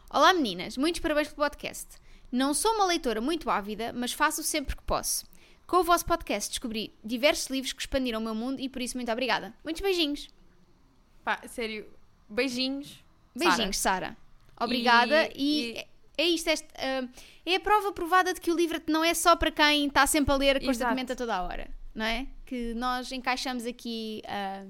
[0.08, 1.86] Olá meninas, muitos parabéns pelo podcast.
[2.30, 5.24] Não sou uma leitora muito ávida, mas faço sempre que posso.
[5.66, 8.96] Com o vosso podcast descobri diversos livros que expandiram o meu mundo e por isso
[8.96, 9.52] muito obrigada.
[9.64, 10.28] Muitos beijinhos.
[11.24, 11.88] Pá, sério,
[12.28, 13.02] beijinhos.
[13.34, 14.16] Beijinhos, Sara.
[14.60, 15.28] Obrigada.
[15.34, 17.06] E- E, é isto, este, ah,
[17.44, 20.32] é a prova provada de que o livro não é só para quem está sempre
[20.32, 22.26] a ler constantemente a toda a hora, não é?
[22.46, 24.64] Que nós encaixamos aqui ah,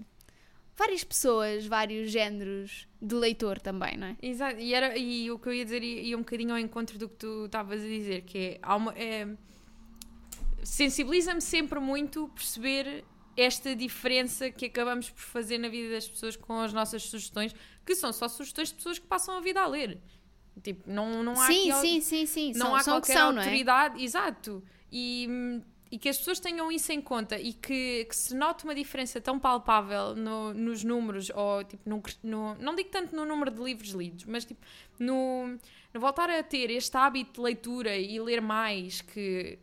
[0.76, 4.16] várias pessoas, vários géneros de leitor também, não é?
[4.20, 6.98] Exato, e, era, e o que eu ia dizer ia, ia um bocadinho ao encontro
[6.98, 9.28] do que tu estavas a dizer, que é, uma, é
[10.62, 13.04] sensibiliza-me sempre muito perceber
[13.36, 17.94] esta diferença que acabamos por fazer na vida das pessoas com as nossas sugestões, que
[17.94, 20.00] são só sugestões de pessoas que passam a vida a ler.
[20.62, 22.52] Tipo, não, não há Sim, aqui, sim, sim, sim.
[22.54, 23.44] não são, há são qualquer são, não é?
[23.44, 24.64] autoridade, exato.
[24.90, 28.64] E, hum, e que as pessoas tenham isso em conta e que, que se note
[28.64, 33.24] uma diferença tão palpável no- nos números, ou tipo, no, no- não digo tanto no
[33.24, 34.60] número de livros lidos, mas tipo,
[34.98, 35.56] no,
[35.94, 39.58] no voltar a ter este hábito de leitura e ler mais, que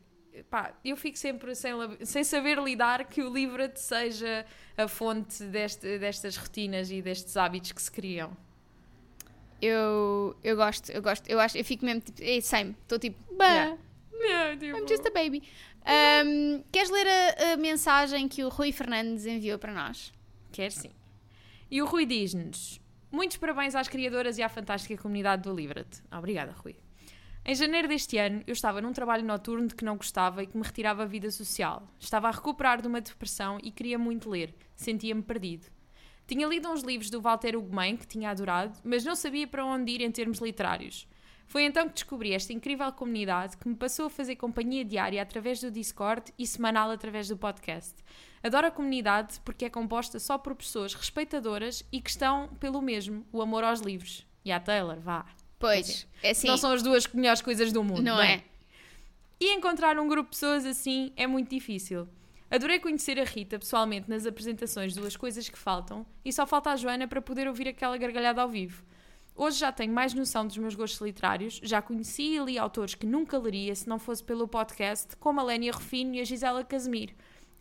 [0.49, 1.73] pá, eu fico sempre sem,
[2.05, 4.45] sem saber lidar que o livro seja
[4.77, 8.31] a fonte deste, destas rotinas e destes hábitos que se criam.
[9.61, 13.17] Eu, eu gosto, eu gosto, eu acho, eu fico mesmo tipo, é same, estou tipo,
[13.35, 13.77] bah, Yeah.
[14.25, 15.43] Yeah, tipo, I'm just a baby.
[15.85, 20.13] Um, queres ler a, a mensagem que o Rui Fernandes enviou para nós?
[20.51, 20.91] Quer sim.
[21.69, 22.79] E o Rui diz-nos:
[23.11, 26.01] Muitos parabéns às criadoras e à fantástica comunidade do Livret.
[26.11, 26.75] Obrigada, Rui.
[27.45, 30.57] Em janeiro deste ano, eu estava num trabalho noturno de que não gostava e que
[30.57, 31.85] me retirava a vida social.
[31.99, 34.55] Estava a recuperar de uma depressão e queria muito ler.
[34.75, 35.67] Sentia-me perdido.
[36.25, 39.91] Tinha lido uns livros do Walter Ugumem, que tinha adorado, mas não sabia para onde
[39.91, 41.05] ir em termos literários.
[41.47, 45.59] Foi então que descobri esta incrível comunidade que me passou a fazer companhia diária através
[45.61, 47.93] do Discord e semanal através do podcast.
[48.41, 53.25] Adoro a comunidade porque é composta só por pessoas respeitadoras e que estão pelo mesmo,
[53.31, 54.25] o amor aos livros.
[54.43, 55.25] E à Taylor, vá.
[55.59, 58.01] Pois, é assim, Não são as duas melhores coisas do mundo.
[58.01, 58.31] não bem.
[58.37, 58.43] é?
[59.39, 62.07] E encontrar um grupo de pessoas assim é muito difícil.
[62.51, 66.75] Adorei conhecer a Rita pessoalmente nas apresentações Duas Coisas que Faltam e só falta a
[66.75, 68.83] Joana para poder ouvir aquela gargalhada ao vivo.
[69.35, 73.05] Hoje já tenho mais noção dos meus gostos literários, já conheci e li autores que
[73.05, 77.13] nunca leria se não fosse pelo podcast, como a Lénia Rufino e a Gisela Casimiro.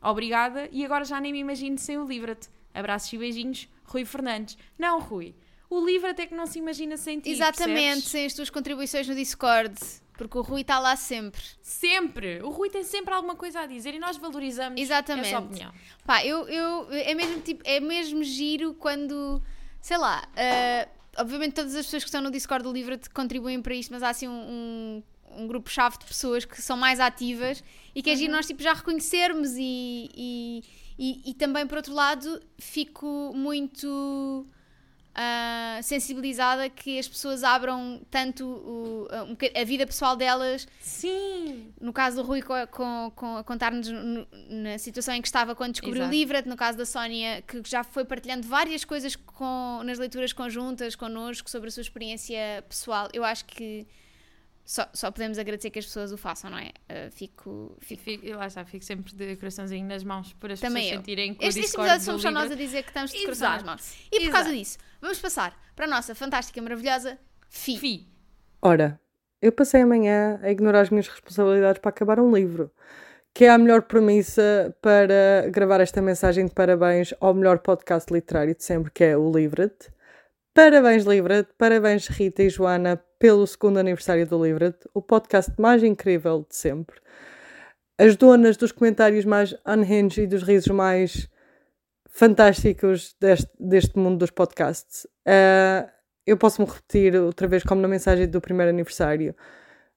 [0.03, 2.49] Obrigada e agora já nem me imagino sem o Livra-te.
[2.75, 4.59] Abraços e beijinhos, Rui Fernandes.
[4.79, 5.35] Não, Rui,
[5.71, 8.05] o Livra-te é que não se imagina sem ti, Exatamente, percebes?
[8.05, 9.75] sem as tuas contribuições no Discord,
[10.19, 11.43] porque o Rui está lá sempre.
[11.63, 12.43] Sempre!
[12.43, 15.29] O Rui tem sempre alguma coisa a dizer e nós valorizamos Exatamente.
[15.29, 15.73] essa opinião.
[16.05, 19.43] Pá, eu, eu é mesmo tipo, é mesmo giro quando,
[19.81, 23.75] sei lá, ah, obviamente todas as pessoas que estão no Discord do Livro contribuem para
[23.75, 27.62] isto, mas há assim um, um, um grupo-chave de pessoas que são mais ativas
[27.94, 30.64] e que é giro nós tipo, já reconhecermos e, e,
[30.98, 34.46] e, e também por outro lado fico muito
[35.14, 41.72] ah, sensibilizada que as pessoas abram tanto o- a- um a vida pessoal delas Sim!
[41.81, 45.55] no caso do Rui co- com, com- a contar-nos no- na situação em que estava
[45.55, 46.09] quando descobriu Exato.
[46.14, 50.33] o Livret, no caso da Sónia, que já foi partilhando várias coisas com, nas leituras
[50.33, 53.09] conjuntas connosco sobre a sua experiência pessoal.
[53.12, 53.87] Eu acho que
[54.64, 56.68] só, só podemos agradecer que as pessoas o façam, não é?
[56.88, 58.27] Uh, fico, Fico, fico...
[58.37, 60.98] lá está, fico sempre de coraçãozinho nas mãos por as Também pessoas eu.
[61.01, 63.51] sentirem que Este, o este episódio somos só nós a dizer que estamos de coração
[63.51, 63.94] nas mãos.
[64.12, 64.57] E por causa Exato.
[64.59, 67.79] disso, vamos passar para a nossa fantástica, maravilhosa FI.
[67.79, 68.09] Fi.
[68.62, 69.01] Ora,
[69.40, 72.70] eu passei amanhã a ignorar as minhas responsabilidades para acabar um livro,
[73.35, 78.55] que é a melhor premissa para gravar esta mensagem de parabéns ao melhor podcast literário
[78.55, 79.75] de sempre, que é o Livret.
[80.55, 86.45] Parabéns, Livret, parabéns, Rita e Joana, pelo segundo aniversário do Livret, o podcast mais incrível
[86.51, 86.99] de sempre.
[87.97, 91.29] As donas dos comentários mais unhinged e dos risos mais
[92.11, 95.07] fantásticos deste, deste mundo dos podcasts.
[95.25, 95.89] Ah,
[96.27, 99.37] eu posso-me repetir outra vez, como na mensagem do primeiro aniversário.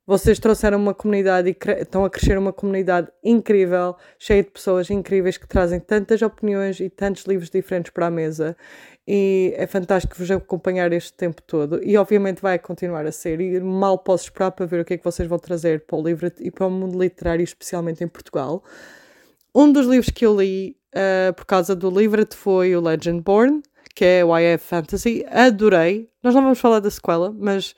[0.08, 5.38] Vocês trouxeram uma comunidade e estão a crescer uma comunidade incrível, cheia de pessoas incríveis
[5.38, 8.56] que trazem tantas opiniões e tantos livros diferentes para a mesa.
[9.08, 11.84] E é fantástico vos acompanhar este tempo todo.
[11.84, 13.42] E obviamente vai continuar a ser.
[13.42, 16.04] E mal posso esperar para ver o que é que vocês vão trazer para o
[16.04, 18.64] livro e para o mundo literário, especialmente em Portugal.
[19.54, 23.62] Um dos livros que eu li ah, por causa do Livret foi o Legendborn,
[23.94, 25.26] que é YF Fantasy.
[25.30, 26.10] Adorei.
[26.24, 27.76] Nós não vamos falar da sequela, mas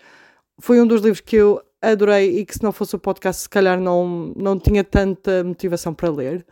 [0.60, 3.50] foi um dos livros que eu adorei e que se não fosse o podcast se
[3.50, 6.46] calhar não, não tinha tanta motivação para ler.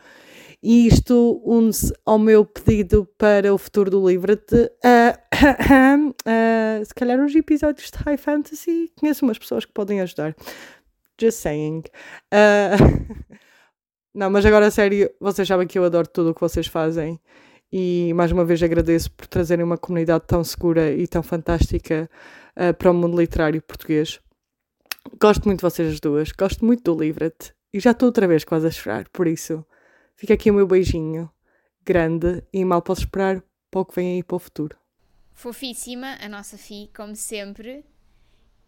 [0.68, 4.46] E isto une-se ao meu pedido para o futuro do Livret.
[4.84, 5.20] ah,
[6.26, 8.92] ah, se calhar uns episódios de High Fantasy.
[9.00, 10.36] Conheço umas pessoas que podem ajudar.
[11.22, 11.84] Just saying.
[12.32, 12.72] Ah,
[14.14, 17.20] não, mas agora a sério, vocês sabem que eu adoro tudo o que vocês fazem.
[17.72, 22.10] E mais uma vez agradeço por trazerem uma comunidade tão segura e tão fantástica
[22.56, 24.20] ah, para o mundo literário português.
[25.20, 28.44] Gosto muito de vocês as duas, gosto muito do Livret e já estou outra vez
[28.44, 29.66] quase a chorar, por isso
[30.16, 31.32] fica aqui o meu beijinho
[31.86, 34.78] grande e mal posso esperar para o que vem aí para o futuro.
[35.34, 37.86] Fofíssima, a nossa FI, como sempre.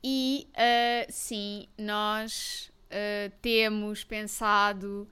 [0.04, 5.08] E ah, sim, nós ah, temos pensado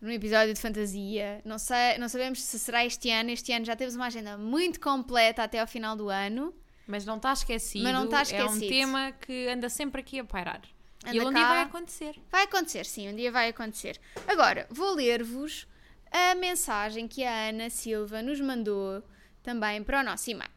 [0.00, 1.42] num episódio de fantasia.
[1.44, 3.30] Não, sei, não sabemos se será este ano.
[3.30, 6.54] Este ano já temos uma agenda muito completa até ao final do ano.
[6.86, 7.84] Mas não está esquecido.
[7.84, 8.68] Mas não está É um esquecido.
[8.68, 10.60] tema que anda sempre aqui a pairar.
[11.04, 12.16] Anda e ele um dia vai acontecer.
[12.30, 13.98] Vai acontecer, sim, um dia vai acontecer.
[14.26, 15.66] Agora, vou ler-vos
[16.10, 19.02] a mensagem que a Ana Silva nos mandou
[19.42, 20.50] também para o nosso e-mail.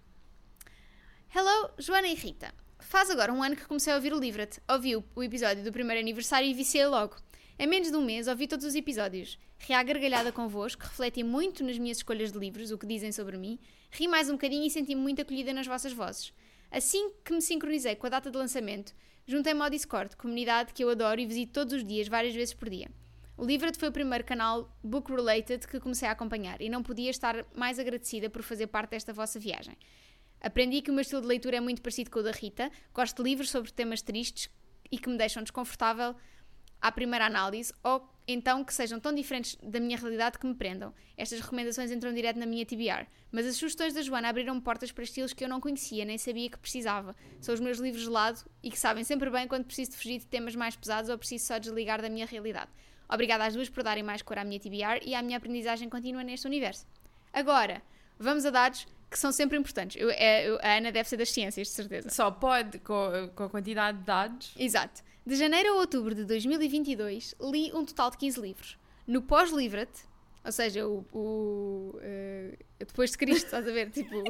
[1.36, 2.54] Hello, Joana e Rita.
[2.80, 4.60] Faz agora um ano que comecei a ouvir o Livret.
[4.68, 7.16] Ouvi o, o episódio do primeiro aniversário e viciei logo.
[7.60, 9.38] Em menos de um mês ouvi todos os episódios.
[9.60, 13.38] Ri à gargalhada convosco, refleti muito nas minhas escolhas de livros, o que dizem sobre
[13.38, 13.60] mim,
[13.92, 16.34] ri mais um bocadinho e senti-me muito acolhida nas vossas vozes.
[16.72, 18.94] Assim que me sincronizei com a data de lançamento,
[19.28, 22.70] juntei-me ao Discord, comunidade que eu adoro e visito todos os dias, várias vezes por
[22.70, 22.90] dia.
[23.38, 27.46] O Livret foi o primeiro canal book-related que comecei a acompanhar e não podia estar
[27.56, 29.78] mais agradecida por fazer parte desta vossa viagem.
[30.42, 32.72] Aprendi que o meu estilo de leitura é muito parecido com o da Rita.
[32.94, 34.50] Gosto de livros sobre temas tristes
[34.92, 36.16] e que me deixam desconfortável
[36.84, 40.94] à primeira análise, ou então que sejam tão diferentes da minha realidade que me prendam.
[41.18, 45.06] Estas recomendações entram direto na minha TBR, mas as sugestões da Joana abriram portas para
[45.06, 47.16] estilos que eu não conhecia, nem sabia que precisava.
[47.40, 50.20] São os meus livros de lado e que sabem sempre bem quando preciso de fugir
[50.20, 52.70] de temas mais pesados ou preciso só desligar da minha realidade.
[53.08, 56.22] Obrigada às duas por darem mais cor à minha TBR e à minha aprendizagem contínua
[56.22, 56.86] neste universo.
[57.32, 57.82] Agora,
[58.20, 60.02] vamos a dados que são sempre importantes.
[60.02, 62.10] Eu, é, eu, a Ana deve ser das ciências, de certeza.
[62.10, 64.54] Só pode, com, com a quantidade de dados.
[64.58, 65.02] Exato.
[65.26, 68.78] De janeiro a outubro de 2022, li um total de 15 livros.
[69.08, 69.90] No pós-Livret,
[70.44, 73.90] ou seja, o, o uh, depois de Cristo, estás a ver?
[73.92, 74.22] Tipo,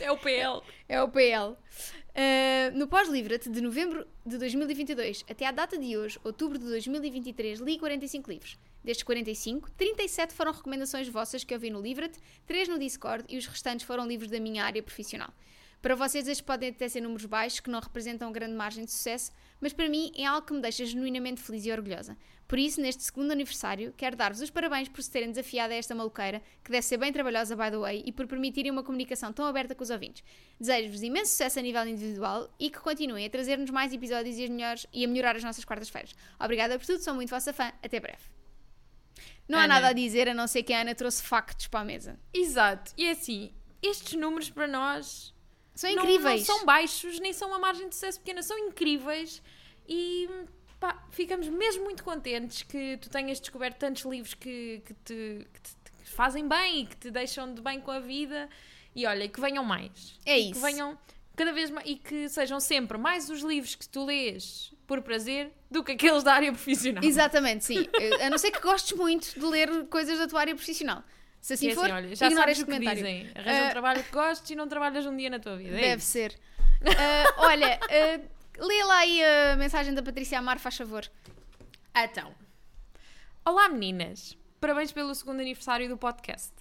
[0.00, 0.60] é o PL.
[0.88, 1.54] É o PL.
[1.54, 7.58] Uh, no pós-Livret, de novembro de 2022 até à data de hoje, outubro de 2023,
[7.58, 8.56] li 45 livros.
[8.84, 13.36] Destes 45, 37 foram recomendações vossas que eu vi no Livret, 3 no Discord e
[13.36, 15.32] os restantes foram livros da minha área profissional.
[15.80, 19.30] Para vocês, estes podem até ser números baixos, que não representam grande margem de sucesso,
[19.60, 22.16] mas para mim é algo que me deixa genuinamente feliz e orgulhosa.
[22.48, 25.94] Por isso, neste segundo aniversário, quero dar-vos os parabéns por se terem desafiado a esta
[25.94, 29.44] maluqueira, que deve ser bem trabalhosa, by the way, e por permitirem uma comunicação tão
[29.44, 30.24] aberta com os ouvintes.
[30.58, 34.86] Desejo-vos imenso sucesso a nível individual e que continuem a trazer-nos mais episódios e, melhores,
[34.92, 36.14] e a melhorar as nossas quartas-feiras.
[36.40, 37.70] Obrigada por tudo, sou muito vossa fã.
[37.82, 38.22] Até breve.
[39.46, 39.64] Não Ana.
[39.64, 42.18] há nada a dizer, a não ser que a Ana trouxe factos para a mesa.
[42.32, 42.92] Exato.
[42.96, 45.34] E é assim, estes números para nós
[45.78, 46.24] são incríveis.
[46.24, 49.40] Não, não são baixos, nem são uma margem de sucesso pequena, são incríveis
[49.88, 50.28] e
[50.80, 55.60] pá, ficamos mesmo muito contentes que tu tenhas descoberto tantos livros que, que, te, que
[55.60, 55.70] te,
[56.02, 58.48] que fazem bem e que te deixam de bem com a vida.
[58.92, 60.18] E olha, que venham mais.
[60.26, 60.54] É isso.
[60.54, 60.98] Que venham
[61.36, 65.52] cada vez mais e que sejam sempre mais os livros que tu lês por prazer
[65.70, 67.04] do que aqueles da área profissional.
[67.04, 67.86] Exatamente, sim.
[68.20, 71.04] a não ser que gostes muito de ler coisas da tua área profissional.
[71.40, 73.02] Se assim, assim for, olha, já ignora este comentário.
[73.02, 75.76] Dizem, arranja uh, um trabalho que gostes e não trabalhas um dia na tua vida.
[75.78, 76.38] É deve ser.
[76.80, 81.08] Uh, olha, uh, lê lá aí a mensagem da Patrícia Amar, faz favor.
[81.96, 82.34] Então.
[83.44, 86.52] Olá meninas, parabéns pelo segundo aniversário do podcast.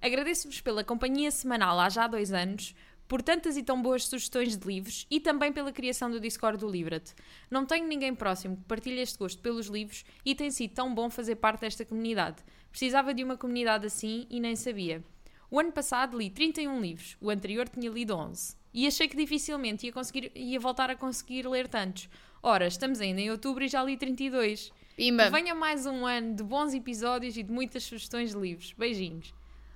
[0.00, 2.74] Agradeço-vos pela companhia semanal há já dois anos,
[3.10, 6.70] por tantas e tão boas sugestões de livros e também pela criação do Discord do
[6.70, 7.12] Livret.
[7.50, 11.10] Não tenho ninguém próximo que partilhe este gosto pelos livros e tem sido tão bom
[11.10, 12.36] fazer parte desta comunidade.
[12.70, 15.02] Precisava de uma comunidade assim e nem sabia.
[15.50, 18.54] O ano passado li 31 livros, o anterior tinha lido 11.
[18.72, 22.08] E achei que dificilmente ia, conseguir, ia voltar a conseguir ler tantos.
[22.40, 24.72] Ora, estamos ainda em outubro e já li 32.
[24.94, 25.24] Pimba.
[25.24, 28.72] Que venha mais um ano de bons episódios e de muitas sugestões de livros.
[28.74, 29.34] Beijinhos.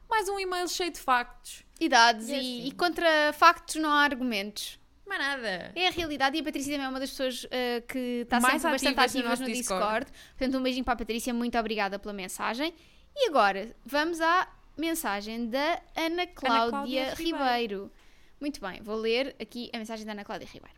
[0.09, 1.65] Mais um e-mail cheio de factos.
[1.89, 2.29] Dados.
[2.29, 2.67] E, assim.
[2.67, 4.79] e, contra factos não há argumentos.
[5.07, 5.73] Mais nada.
[5.75, 8.71] É a realidade e a Patrícia também é uma das pessoas uh, que está sempre
[8.71, 9.53] bastante ativa no, no Discord.
[9.53, 10.13] Discord.
[10.39, 11.35] Portanto, um beijinho para a Patrícia.
[11.35, 12.73] Muito obrigada pela mensagem.
[13.15, 17.39] E agora, vamos à mensagem da Ana Cláudia, Ana Cláudia Ribeiro.
[17.39, 17.93] Ribeiro.
[18.41, 20.77] Muito bem, vou ler aqui a mensagem da Ana Cláudia Ribeiro.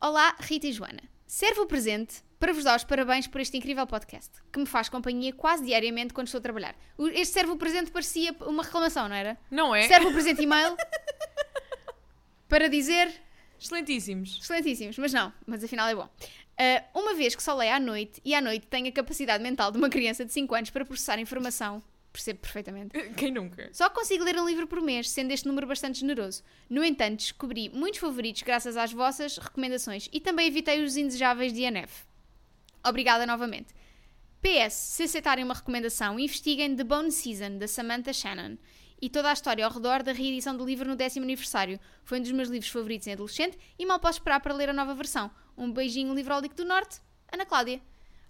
[0.00, 1.02] Olá, Rita e Joana.
[1.26, 4.88] Serve o presente para vos dar os parabéns por este incrível podcast, que me faz
[4.88, 6.76] companhia quase diariamente quando estou a trabalhar.
[7.12, 9.38] Este serve o presente parecia uma reclamação, não era?
[9.50, 9.88] Não é?
[9.88, 10.76] Serve o presente e-mail
[12.48, 13.10] para dizer.
[13.58, 14.38] Excelentíssimos.
[14.42, 16.08] Excelentíssimos, mas não, mas afinal é bom.
[16.58, 19.70] Uh, uma vez que só leio à noite e à noite tenho a capacidade mental
[19.70, 22.98] de uma criança de 5 anos para processar informação, percebo perfeitamente.
[23.16, 23.68] Quem nunca?
[23.72, 26.42] Só consigo ler um livro por mês, sendo este número bastante generoso.
[26.68, 31.62] No entanto, descobri muitos favoritos graças às vossas recomendações e também evitei os indesejáveis de
[31.62, 32.06] INF.
[32.86, 33.74] Obrigada novamente.
[34.40, 38.56] PS, se aceitarem uma recomendação, investiguem The Bone Season, da Samantha Shannon
[39.00, 41.78] e toda a história ao redor da reedição do livro no décimo aniversário.
[42.04, 44.72] Foi um dos meus livros favoritos em adolescente e mal posso esperar para ler a
[44.72, 45.30] nova versão.
[45.56, 47.00] Um beijinho livrólico do Norte,
[47.32, 47.80] Ana Cláudia.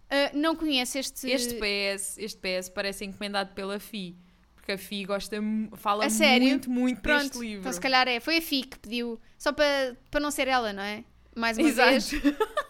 [0.07, 1.29] Uh, não conheço este...
[1.29, 4.17] Este PS, este PS parece encomendado pela FI.
[4.55, 5.37] Porque a FI gosta,
[5.77, 6.07] fala
[6.41, 7.61] muito, muito Pronto, deste livro.
[7.61, 8.19] Então se calhar é.
[8.19, 11.05] Foi a FI que pediu, só para, para não ser ela, não é?
[11.37, 11.91] Mais uma Exato.
[11.91, 12.11] vez.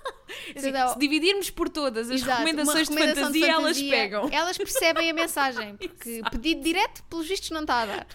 [0.56, 4.28] Assim, se dividirmos por todas as Exato, recomendações de fantasia, de fantasia, elas pegam.
[4.32, 8.06] Elas percebem a mensagem, porque pedido direto, pelos vistos, não está a dar.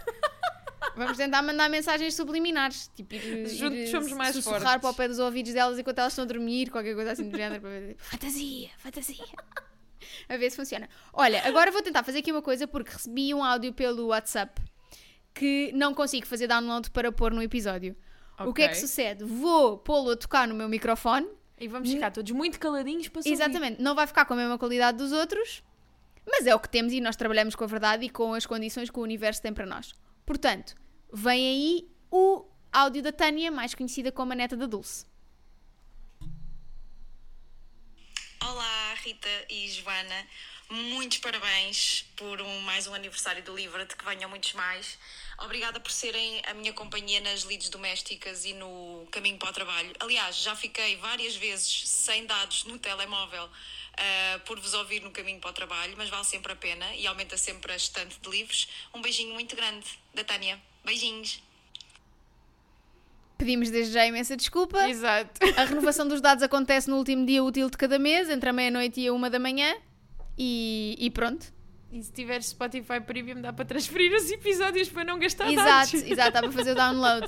[0.95, 2.89] Vamos tentar mandar mensagens subliminares.
[2.95, 4.81] Tipo, ir, Juntos ir, somos mais sussurrar fortes.
[4.81, 7.37] para o pé dos ouvidos delas enquanto elas estão a dormir, qualquer coisa assim do
[7.37, 7.61] género.
[7.97, 9.25] fantasia, fantasia.
[10.27, 10.89] A ver se funciona.
[11.13, 14.61] Olha, agora vou tentar fazer aqui uma coisa porque recebi um áudio pelo WhatsApp
[15.33, 17.95] que não consigo fazer download para pôr no episódio.
[18.35, 18.47] Okay.
[18.47, 19.23] O que é que sucede?
[19.23, 21.27] Vou pô-lo a tocar no meu microfone.
[21.61, 23.79] E vamos ficar todos muito caladinhos para Exatamente.
[23.79, 25.63] Não vai ficar com a mesma qualidade dos outros,
[26.25, 28.89] mas é o que temos e nós trabalhamos com a verdade e com as condições
[28.89, 29.93] que o universo tem para nós.
[30.25, 30.75] Portanto,
[31.13, 35.05] vem aí o áudio da Tânia, mais conhecida como a neta da Dulce.
[38.43, 40.27] Olá, Rita e Joana.
[40.71, 44.97] muitos parabéns por um, mais um aniversário do Livret, que venham muitos mais.
[45.43, 49.91] Obrigada por serem a minha companhia nas lides domésticas e no caminho para o trabalho.
[49.99, 55.39] Aliás, já fiquei várias vezes sem dados no telemóvel uh, por vos ouvir no caminho
[55.39, 58.67] para o trabalho, mas vale sempre a pena e aumenta sempre a estante de livros.
[58.93, 60.61] Um beijinho muito grande da Tânia.
[60.85, 61.41] Beijinhos.
[63.37, 64.87] Pedimos desde já imensa desculpa.
[64.87, 65.39] Exato.
[65.57, 69.01] A renovação dos dados acontece no último dia útil de cada mês, entre a meia-noite
[69.01, 69.75] e a uma da manhã.
[70.37, 71.51] E, e pronto.
[71.91, 75.93] E se tiveres Spotify Premium dá para transferir os episódios para não gastar Exato, dados.
[76.09, 77.27] exato, dá para fazer o download.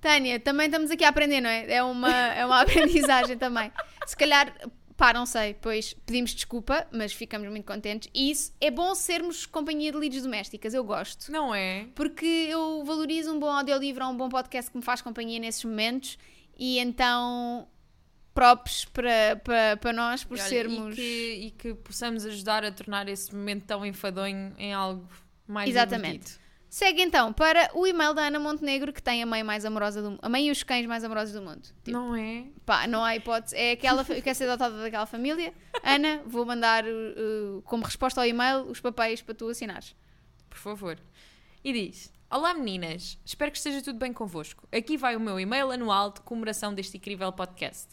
[0.00, 1.72] Tânia, também estamos aqui a aprender, não é?
[1.72, 3.72] É uma, é uma aprendizagem também.
[4.04, 4.54] Se calhar,
[4.98, 8.10] pá, não sei, pois pedimos desculpa, mas ficamos muito contentes.
[8.14, 11.32] E isso é bom sermos companhia de leads domésticas, eu gosto.
[11.32, 11.86] Não é?
[11.94, 15.64] Porque eu valorizo um bom audiolivro ou um bom podcast que me faz companhia nesses
[15.64, 16.18] momentos
[16.58, 17.66] e então
[18.34, 20.94] props para, para, para nós por E olha, sermos.
[20.94, 25.08] E que, e que possamos ajudar a tornar esse momento tão enfadonho em algo
[25.46, 26.12] mais Exatamente.
[26.12, 26.44] divertido.
[26.68, 30.18] Segue então para o e-mail da Ana Montenegro, que tem a mãe mais amorosa do
[30.20, 31.62] A mãe e os cães mais amorosos do mundo.
[31.84, 32.46] Tipo, Não é?
[32.66, 33.54] pá, não há hipótese.
[33.54, 34.04] É aquela.
[34.08, 35.54] Eu quero ser adotada daquela família.
[35.84, 36.88] Ana, vou mandar uh,
[37.58, 39.94] uh, como resposta ao e-mail os papéis para tu assinares.
[40.50, 40.98] Por favor.
[41.62, 44.66] E diz: Olá meninas, espero que esteja tudo bem convosco.
[44.76, 47.86] Aqui vai o meu e-mail anual de comemoração deste incrível podcast.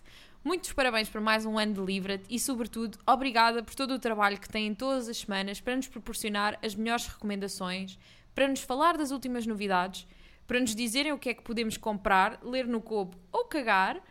[0.43, 4.39] Muitos parabéns por mais um ano de Livret e, sobretudo, obrigada por todo o trabalho
[4.39, 7.99] que têm todas as semanas para nos proporcionar as melhores recomendações,
[8.33, 10.07] para nos falar das últimas novidades,
[10.47, 14.01] para nos dizerem o que é que podemos comprar, ler no cobo ou cagar,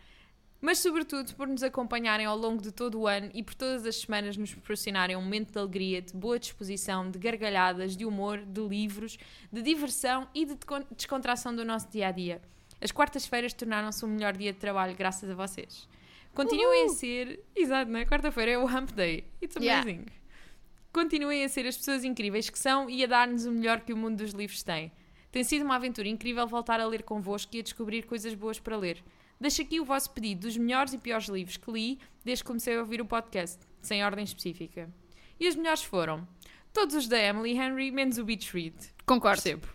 [0.61, 3.97] mas sobretudo por nos acompanharem ao longo de todo o ano e por todas as
[3.97, 8.61] semanas nos proporcionarem um momento de alegria, de boa disposição, de gargalhadas, de humor, de
[8.61, 9.17] livros,
[9.51, 10.57] de diversão e de
[10.95, 12.41] descontração do nosso dia a dia.
[12.79, 15.89] As quartas-feiras tornaram-se o melhor dia de trabalho graças a vocês.
[16.33, 17.43] Continuem a ser.
[17.55, 18.05] Exato, não é?
[18.05, 19.25] Quarta-feira é o Hump Day.
[19.41, 19.81] It's Yeah.
[19.81, 20.05] amazing.
[20.93, 23.97] Continuem a ser as pessoas incríveis que são e a dar-nos o melhor que o
[23.97, 24.91] mundo dos livros tem.
[25.31, 28.75] Tem sido uma aventura incrível voltar a ler convosco e a descobrir coisas boas para
[28.75, 29.01] ler.
[29.39, 32.75] Deixo aqui o vosso pedido dos melhores e piores livros que li desde que comecei
[32.75, 34.93] a ouvir o podcast, sem ordem específica.
[35.39, 36.27] E os melhores foram
[36.73, 38.75] todos os da Emily Henry, menos o Beach Read.
[39.05, 39.41] Concordo.
[39.41, 39.67] Percebo.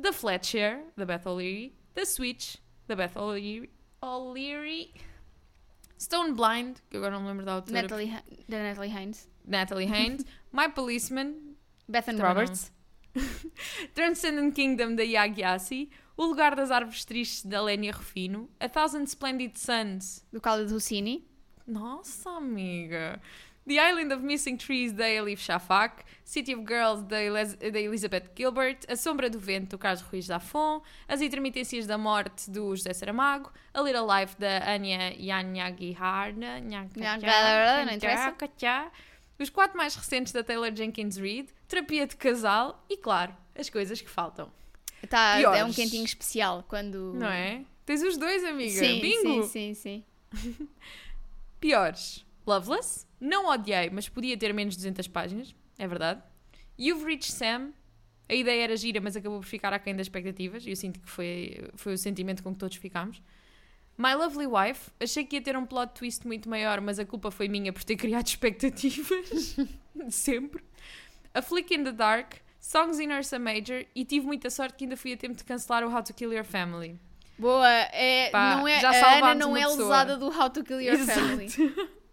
[0.00, 1.74] The Fletcher, da Beth O'Leary.
[1.94, 3.70] The Switch, da Beth O'Leary.
[4.02, 4.92] O'Leary.
[5.98, 7.82] Stone Blind, que agora não me lembro da autora.
[7.82, 8.12] Natalie,
[8.48, 9.28] da Natalie Haynes.
[9.44, 10.24] Natalie Haynes.
[10.52, 11.56] My Policeman,
[11.88, 12.72] Bethan Roberts.
[13.94, 15.90] Transcendent Kingdom, da Yag Yassi.
[16.16, 18.48] O Lugar das Árvores Tristes, da Lénia Rufino.
[18.60, 20.24] A Thousand Splendid Suns.
[20.32, 21.24] Do Khaled Hosseini.
[21.66, 23.20] Nossa, amiga.
[23.66, 26.04] The Island of Missing Trees, da Elif Shafak.
[26.24, 27.16] City of Girls, da,
[27.70, 28.84] da Elizabeth Gilbert.
[28.88, 30.82] A Sombra do Vento, do Carlos Ruiz Zafon.
[31.08, 33.50] As Intermitências da Morte, do José Saramago.
[33.72, 36.60] A Little Life, da Anya Yanyagiharna.
[36.60, 38.34] Nyangagarara, não interessa.
[39.38, 41.48] Os quatro mais recentes da Taylor Jenkins Reid.
[41.66, 42.84] Terapia de Casal.
[42.88, 44.52] E, claro, as coisas que faltam.
[45.08, 47.14] Tá, é um quentinho especial quando.
[47.14, 47.64] Não é?
[47.84, 48.78] Tens os dois, amiga.
[48.78, 49.42] Sim, Bingo!
[49.44, 50.68] sim, sim, sim.
[51.60, 52.23] Piores.
[52.46, 53.06] Loveless.
[53.20, 55.54] Não odiei, mas podia ter menos de 200 páginas.
[55.78, 56.22] É verdade.
[56.78, 57.72] You've Reached Sam.
[58.28, 60.66] A ideia era gira, mas acabou por ficar aquém das expectativas.
[60.66, 63.20] E eu sinto que foi, foi o sentimento com que todos ficámos.
[63.96, 64.90] My Lovely Wife.
[65.00, 67.84] Achei que ia ter um plot twist muito maior, mas a culpa foi minha por
[67.84, 69.56] ter criado expectativas.
[70.10, 70.64] Sempre.
[71.32, 72.34] A Flick in the Dark.
[72.60, 73.84] Songs in Ursa Major.
[73.94, 76.32] E tive muita sorte que ainda fui a tempo de cancelar o How to Kill
[76.32, 76.98] Your Family.
[77.38, 80.80] Boa, é, Pá, não é, já a Ana não é lesada do How to Kill
[80.80, 81.20] Your Exato.
[81.20, 81.48] Family.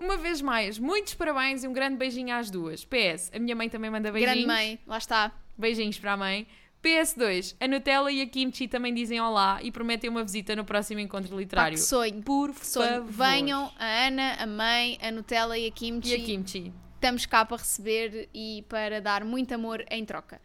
[0.00, 2.84] Uma vez mais, muitos parabéns e um grande beijinho às duas.
[2.86, 4.34] PS, a minha mãe também manda beijinhos.
[4.34, 5.30] Grande mãe, lá está.
[5.58, 6.46] Beijinhos para a mãe.
[6.82, 10.98] PS2, a Nutella e a Kimchi também dizem olá e prometem uma visita no próximo
[11.00, 11.76] encontro Pá, literário.
[11.76, 12.22] que sonho.
[12.22, 13.04] Por que sonho.
[13.06, 13.12] favor.
[13.12, 16.12] Venham a Ana, a mãe, a Nutella e a Kimchi.
[16.12, 16.72] E a Kimchi.
[16.94, 20.40] Estamos cá para receber e para dar muito amor em troca.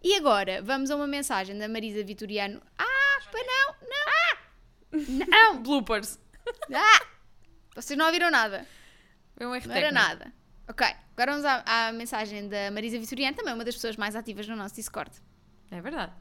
[0.00, 2.62] E agora, vamos a uma mensagem da Marisa Vitoriano.
[2.78, 3.38] Ah, pá,
[4.92, 6.20] não, não, não, Bloopers.
[6.72, 7.06] ah!
[7.74, 8.64] Vocês não ouviram nada.
[9.42, 9.66] É um RT.
[9.66, 10.32] Não era nada.
[10.68, 14.46] Ok, agora vamos à, à mensagem da Marisa Vitoriano, também uma das pessoas mais ativas
[14.46, 15.10] no nosso Discord.
[15.68, 16.12] É verdade.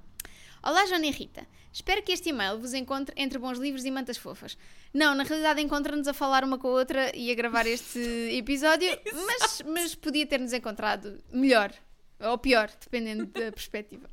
[0.63, 1.45] Olá, Joana e Rita.
[1.71, 4.57] Espero que este e-mail vos encontre entre bons livros e mantas fofas.
[4.91, 7.99] Não, na realidade encontra-nos a falar uma com a outra e a gravar este
[8.35, 11.71] episódio, mas, mas podia ter-nos encontrado melhor
[12.19, 14.09] ou pior, dependendo da perspectiva.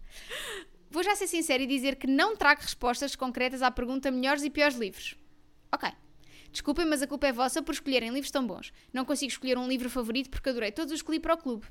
[0.90, 4.50] Vou já ser sincera e dizer que não trago respostas concretas à pergunta melhores e
[4.50, 5.16] piores livros.
[5.72, 5.90] Ok.
[6.52, 8.72] Desculpem, mas a culpa é vossa por escolherem livros tão bons.
[8.92, 11.66] Não consigo escolher um livro favorito porque adorei todos os que li para o clube.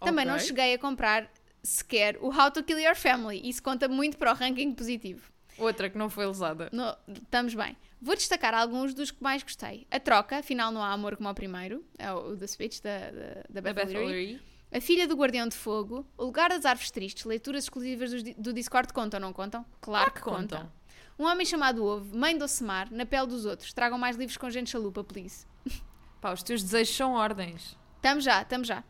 [0.00, 0.46] Também não Ok.
[0.46, 1.30] cheguei a comprar
[1.62, 3.40] sequer o How to Kill Your Family.
[3.48, 5.30] Isso conta muito para o ranking positivo.
[5.58, 6.68] Outra que não foi lesada.
[6.72, 7.76] No- estamos bem.
[8.00, 9.86] Vou destacar alguns dos que mais gostei.
[9.90, 11.84] A Troca, afinal não há amor como ao primeiro.
[11.98, 14.40] É o The Switch, da, da, da Beth Beth O'Leary.
[14.72, 16.04] A Filha do Guardião de Fogo.
[16.16, 17.24] O Lugar das Árvores Tristes.
[17.24, 19.64] Leituras exclusivas di- do, Discord contam, não contam?
[19.80, 20.60] Claro, que, que contam.
[20.62, 20.72] contam.
[21.18, 22.16] Um Homem Chamado Ovo.
[22.16, 22.90] Mãe do Ocemar.
[22.90, 23.72] Na Pele dos Outros.
[23.72, 25.46] Tragam mais livros com gente chalupa, please.
[26.20, 27.76] Pá, os teus desejos são ordens.
[27.96, 28.82] Estamos já, estamos já.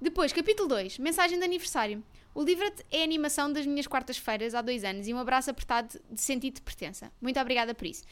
[0.00, 2.02] Depois, capítulo 2, mensagem de aniversário.
[2.34, 6.00] O Livra-te é a animação das minhas quartas-feiras há dois anos e um abraço apertado
[6.10, 7.12] de sentido de pertença.
[7.20, 8.04] Muito obrigada por isso.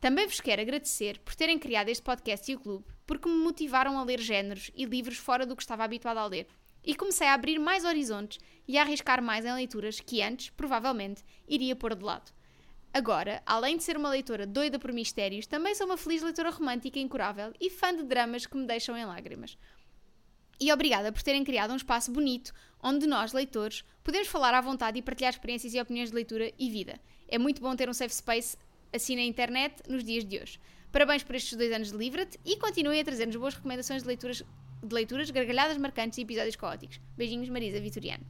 [0.00, 3.98] Também vos quero agradecer por terem criado este podcast e o clube, porque me motivaram
[3.98, 6.46] a ler géneros e livros fora do que estava habituada a ler.
[6.82, 11.22] E comecei a abrir mais horizontes e a arriscar mais em leituras que antes, provavelmente,
[11.46, 12.32] iria pôr de lado.
[12.92, 16.98] Agora, além de ser uma leitora doida por mistérios, também sou uma feliz leitora romântica
[16.98, 19.56] incurável e fã de dramas que me deixam em lágrimas.
[20.60, 24.98] E obrigada por terem criado um espaço bonito onde nós, leitores, podemos falar à vontade
[24.98, 27.00] e partilhar experiências e opiniões de leitura e vida.
[27.28, 28.56] É muito bom ter um safe space
[28.92, 30.58] assim na internet nos dias de hoje.
[30.90, 34.42] Parabéns por estes dois anos de Livra-te e continuem a trazer-nos boas recomendações de leituras,
[34.82, 37.00] de leituras, gargalhadas marcantes e episódios caóticos.
[37.16, 38.26] Beijinhos, Marisa Vitoriano.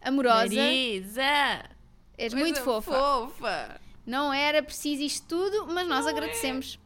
[0.00, 1.79] Amorosa, Marisa!
[2.24, 2.92] És coisa muito fofa.
[2.92, 3.80] fofa.
[4.06, 6.12] Não era preciso isto tudo, mas nós Não é.
[6.12, 6.78] agradecemos.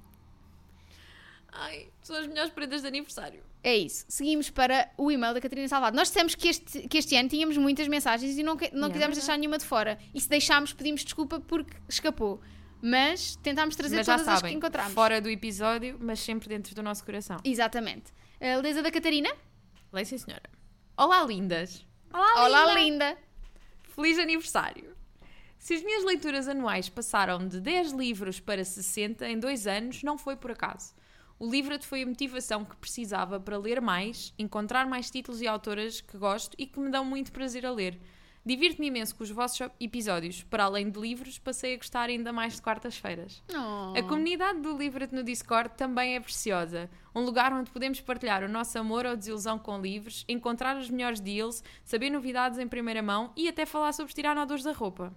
[1.53, 3.43] Ai, são as melhores prendas de aniversário.
[3.63, 4.05] É isso.
[4.09, 5.97] Seguimos para o e-mail da Catarina Salvado.
[5.97, 8.93] Nós dissemos que este, que este ano tínhamos muitas mensagens e não, que- não É
[8.93, 9.15] quisemos verdade.
[9.21, 9.99] deixar nenhuma de fora.
[10.13, 12.41] E se deixámos, pedimos desculpa porque escapou.
[12.83, 14.93] Mas tentámos trazer Mas já todas as que sabem, encontramos.
[14.93, 17.39] fora do episódio, mas sempre dentro do nosso coração.
[17.43, 18.13] Exatamente.
[18.41, 19.31] A Leza da Catarina.
[19.93, 20.43] Lei sim, senhora.
[20.97, 21.87] Olá, lindas.
[22.13, 23.17] Olá, linda.
[23.95, 24.95] Feliz aniversário!
[25.65, 30.19] Se as minhas leituras anuais passaram de 10 livros para 60 em dois anos, não
[30.19, 30.93] foi por acaso.
[31.39, 36.03] O livro foi a motivação que precisava para ler mais, encontrar mais títulos e autoras
[36.03, 37.99] que gosto e que me dão muito prazer a ler.
[38.45, 40.43] Divirto-me imenso com os vossos episódios.
[40.43, 43.43] Para além de livros, passei a gostar ainda mais de quartas-feiras.
[43.51, 43.99] Oh.
[43.99, 46.91] A comunidade do Livret no Discord também é preciosa.
[47.15, 51.21] Um lugar onde podemos partilhar o nosso amor ou desilusão com livros, encontrar os melhores
[51.21, 55.11] deals, saber novidades em primeira mão e até falar sobre os tiranodores da roupa.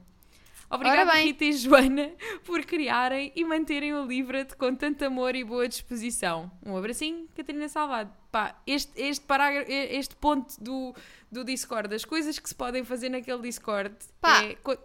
[0.69, 1.13] Obrigada.
[1.13, 2.11] Rita e Joana,
[2.43, 6.51] por criarem e manterem o Livret com tanto amor e boa disposição.
[6.65, 8.11] Um abracinho, Catarina Salvado.
[8.31, 10.93] Pá, este, este, parágrafo, este ponto do,
[11.31, 14.77] do Discord, as coisas que se podem fazer naquele Discord, Pá, é, co-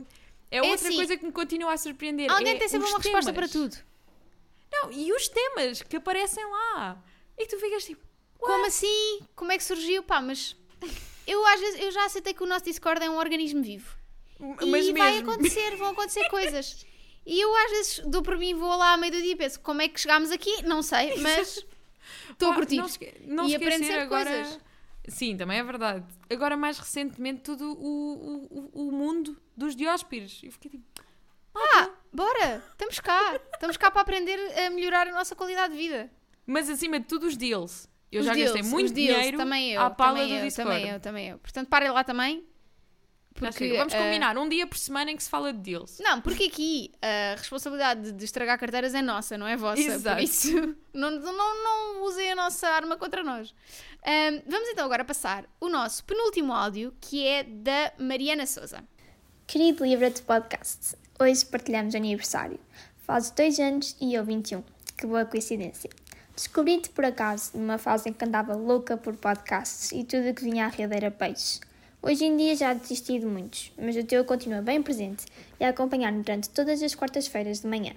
[0.50, 2.30] é outra assim, coisa que me continua a surpreender.
[2.30, 3.50] Alguém é tem sempre uma resposta temas.
[3.50, 3.76] para tudo.
[4.72, 7.02] Não, e os temas que aparecem lá.
[7.36, 8.02] E tu ficas tipo,
[8.38, 9.20] Como assim?
[9.34, 10.02] Como é que surgiu?
[10.04, 10.56] Pá, mas
[11.26, 14.00] eu às vezes eu já aceitei que o nosso Discord é um organismo vivo.
[14.66, 15.30] Mas e vai mesmo.
[15.30, 16.84] acontecer, vão acontecer coisas.
[17.24, 19.36] E eu às vezes dou por mim e vou lá à meio do dia e
[19.36, 20.62] penso como é que chegámos aqui?
[20.64, 21.64] Não sei, mas
[22.30, 22.76] estou a curtir.
[22.76, 24.30] Não, esque não E aprendo sempre agora.
[24.30, 24.61] coisas.
[25.09, 26.05] Sim, também é verdade.
[26.30, 30.40] Agora, mais recentemente, todo o, o, o mundo dos dióspires.
[30.45, 30.84] Eu fiquei tipo,
[31.55, 33.40] Ah, bora, estamos cá.
[33.53, 36.11] Estamos cá para aprender a melhorar a nossa qualidade de vida.
[36.47, 37.88] mas acima de tudo, os deals.
[38.12, 40.34] Eu Os já deals, gastei muito os deals, dinheiro também eu, à pala também do
[40.34, 40.70] eu, Discord.
[40.70, 41.38] Também eu, também eu.
[41.38, 42.45] Portanto, parem lá também.
[43.34, 43.78] Porque, chega.
[43.78, 45.98] Vamos eh, combinar um dia por semana em que se fala de deals.
[46.00, 49.80] Não, porque aqui a responsabilidade de- de estragar carteiras é nossa, não é vossa.
[49.80, 50.16] Exato.
[50.16, 51.32] Por isso, não, não,
[51.64, 53.54] não usem a nossa arma contra nós.
[54.46, 58.82] Vamos então agora passar o nosso penúltimo áudio, que é da Mariana Souza.
[59.46, 62.58] Querido Livra-te Podcast, hoje partilhamos aniversário.
[63.06, 64.62] Fazes dois anos e eu 21.
[64.96, 65.90] Que boa coincidência.
[66.34, 70.44] Descobri-te por acaso numa fase em que andava louca por podcasts e tudo o que
[70.44, 71.60] vinha à rede era peixe.
[72.05, 75.24] Hoje em dia já desisti de muitos, mas o teu continua bem presente
[75.61, 77.92] e a acompanhar-me durante todas as quartas-feiras de manhã.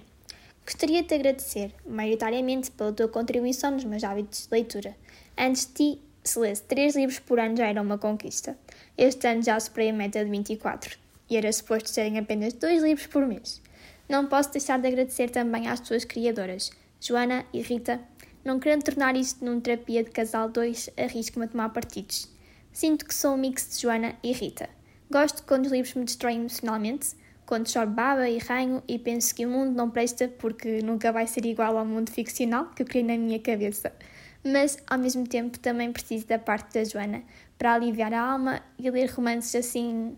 [0.64, 4.96] Gostaria de te agradecer, maioritariamente, pela tua contribuição nos meus hábitos de leitura.
[5.36, 8.56] Antes de ti, se lesse 3 livros por ano já era uma conquista.
[8.96, 10.96] Este ano já superei a meta de 24
[11.28, 13.60] e era suposto serem apenas 2 livros por mês.
[14.08, 18.00] Não posso deixar de agradecer também às tuas criadoras, Joana e Rita.
[18.44, 22.35] Não querendo tornar isto num terapia de casal 2, arrisco-me a tomar partidos.
[22.76, 24.68] Sinto que sou um mix de Joana e Rita.
[25.10, 27.16] Gosto quando os livros me destroem emocionalmente,
[27.46, 31.26] quando choro baba e ranho e penso que o mundo não presta porque nunca vai
[31.26, 33.94] ser igual ao mundo ficcional que eu criei na minha cabeça.
[34.44, 37.22] Mas, ao mesmo tempo, também preciso da parte da Joana
[37.56, 40.14] para aliviar a alma e ler romances assim.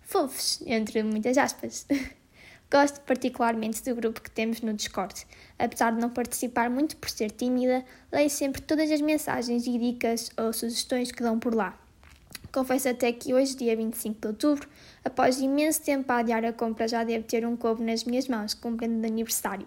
[0.00, 1.86] fofos, entre muitas aspas.
[2.68, 5.24] Gosto particularmente do grupo que temos no Discord.
[5.56, 10.32] Apesar de não participar muito por ser tímida, leio sempre todas as mensagens e dicas
[10.36, 11.78] ou sugestões que dão por lá.
[12.52, 14.68] Confesso até que hoje, dia 25 de outubro,
[15.02, 18.52] após imenso tempo a adiar a compra, já devo ter um covo nas minhas mãos
[18.52, 19.66] com de aniversário.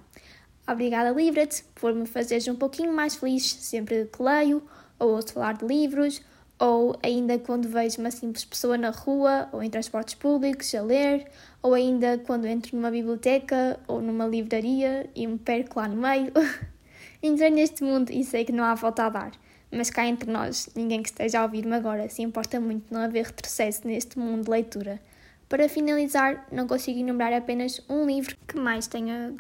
[0.68, 4.62] Obrigada, Livra-te, por me fazeres um pouquinho mais feliz sempre que leio,
[5.00, 6.22] ou ouço falar de livros,
[6.60, 11.26] ou ainda quando vejo uma simples pessoa na rua ou em transportes públicos a ler,
[11.64, 16.32] ou ainda quando entro numa biblioteca ou numa livraria e me perco lá no meio.
[17.22, 19.32] Entrei neste mundo e sei que não há volta a dar,
[19.72, 23.26] mas cá entre nós, ninguém que esteja a ouvir-me agora se importa muito não haver
[23.26, 25.00] retrocesso neste mundo de leitura.
[25.48, 29.34] Para finalizar, não consigo enumerar apenas um livro que mais tenha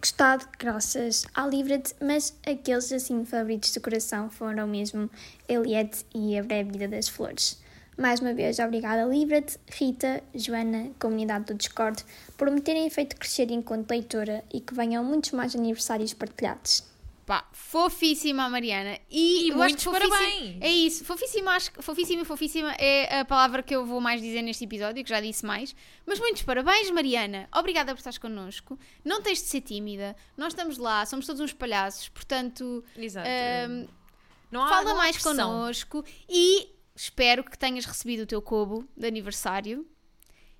[0.00, 5.08] gostado, graças à Livret, mas aqueles assim favoritos do coração foram mesmo
[5.48, 7.62] Eliette e A Breve Vida das Flores.
[7.96, 12.04] Mais uma vez, obrigada Livret, Rita, Joana, comunidade do Discord,
[12.36, 16.93] por me terem feito crescer enquanto leitora e que venham muitos mais aniversários partilhados.
[17.26, 18.98] Pá, fofíssima a Mariana.
[19.10, 20.58] E, E eu acho muitos que parabéns.
[20.60, 24.42] É isso, fofíssima, acho que fofíssima, fofíssima é a palavra que eu vou mais dizer
[24.42, 25.74] neste episódio, que já disse mais.
[26.04, 27.48] Mas muitos parabéns, Mariana.
[27.56, 28.78] Obrigada por estares connosco.
[29.02, 30.14] Não tens de ser tímida.
[30.36, 33.26] Nós estamos lá, somos todos uns palhaços, portanto, Exato.
[33.26, 35.34] Há, fala mais pressão.
[35.34, 39.86] connosco e espero que tenhas recebido o teu cobo de aniversário.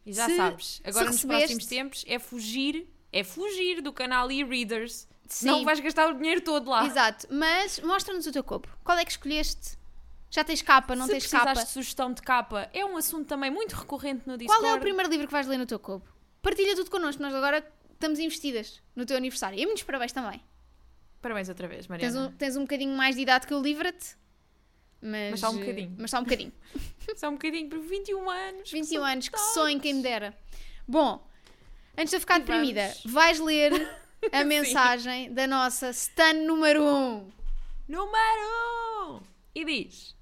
[0.06, 4.30] E já Se- sabes, agora nos recebeste- próximos tempos é fugir, é fugir do canal
[4.32, 5.06] e-readers.
[5.26, 5.46] Sim.
[5.46, 6.86] Não vais gastar o dinheiro todo lá.
[6.86, 8.68] Exato, mas mostra-nos o teu cobo.
[8.84, 9.76] Qual é que escolheste?
[10.30, 11.52] Já tens capa, não Se tens capa?
[11.54, 14.62] de sugestão de capa, é um assunto também muito recorrente no Discord.
[14.62, 16.04] Qual é o primeiro livro que vais ler no teu cobo?
[16.42, 19.58] Partilha tudo connosco, nós agora estamos investidas no teu aniversário.
[19.58, 20.42] E muitos parabéns também.
[21.22, 22.20] Parabéns outra vez, Tens Mariana.
[22.28, 24.16] um, tens um bocadinho mais de idade que eu, livra-te.
[25.00, 25.96] Mas, Mas só um eh, bocadinho.
[25.98, 26.52] Mas só um bocadinho.
[27.16, 28.70] Só um bocadinho, por 21 anos.
[28.70, 30.36] 21 são anos, que sonho, quem me dera.
[30.88, 31.24] Bom,
[31.96, 33.12] antes de eu ficar E deprimida, vamos.
[33.12, 33.72] vais ler
[34.32, 37.32] a mensagem da nossa Stan número 1.
[37.88, 39.20] Número 1!
[39.54, 40.16] E diz: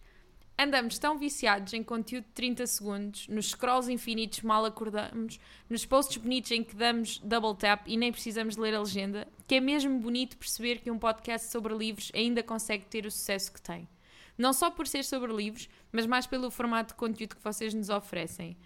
[0.59, 6.19] Andamos tão viciados em conteúdo de 30 segundos, nos scrolls infinitos mal acordamos, nos posts
[6.19, 9.61] bonitos em que damos double tap e nem precisamos de ler a legenda, que é
[9.61, 13.89] mesmo bonito perceber que um podcast sobre livros ainda consegue ter o sucesso que tem.
[14.37, 17.89] Não só por ser sobre livros, mas mais pelo formato de conteúdo que vocês nos
[17.89, 18.57] oferecem.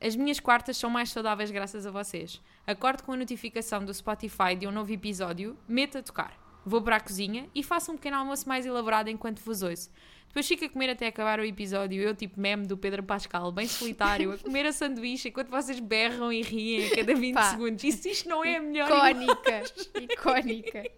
[0.00, 2.40] As minhas quartas são mais saudáveis graças a vocês.
[2.66, 6.40] Acordo com a notificação do Spotify de um novo episódio, meto a tocar.
[6.64, 9.90] Vou para a cozinha e faço um pequeno almoço mais elaborado enquanto vos ouço.
[10.28, 13.66] Depois fico a comer até acabar o episódio, eu tipo meme do Pedro Pascal, bem
[13.66, 17.50] solitário, a comer a sanduíche enquanto vocês berram e riem a cada 20 Pá.
[17.50, 17.84] segundos.
[17.84, 19.62] E se isto não é a melhor Icónica.
[20.00, 20.90] Icónica.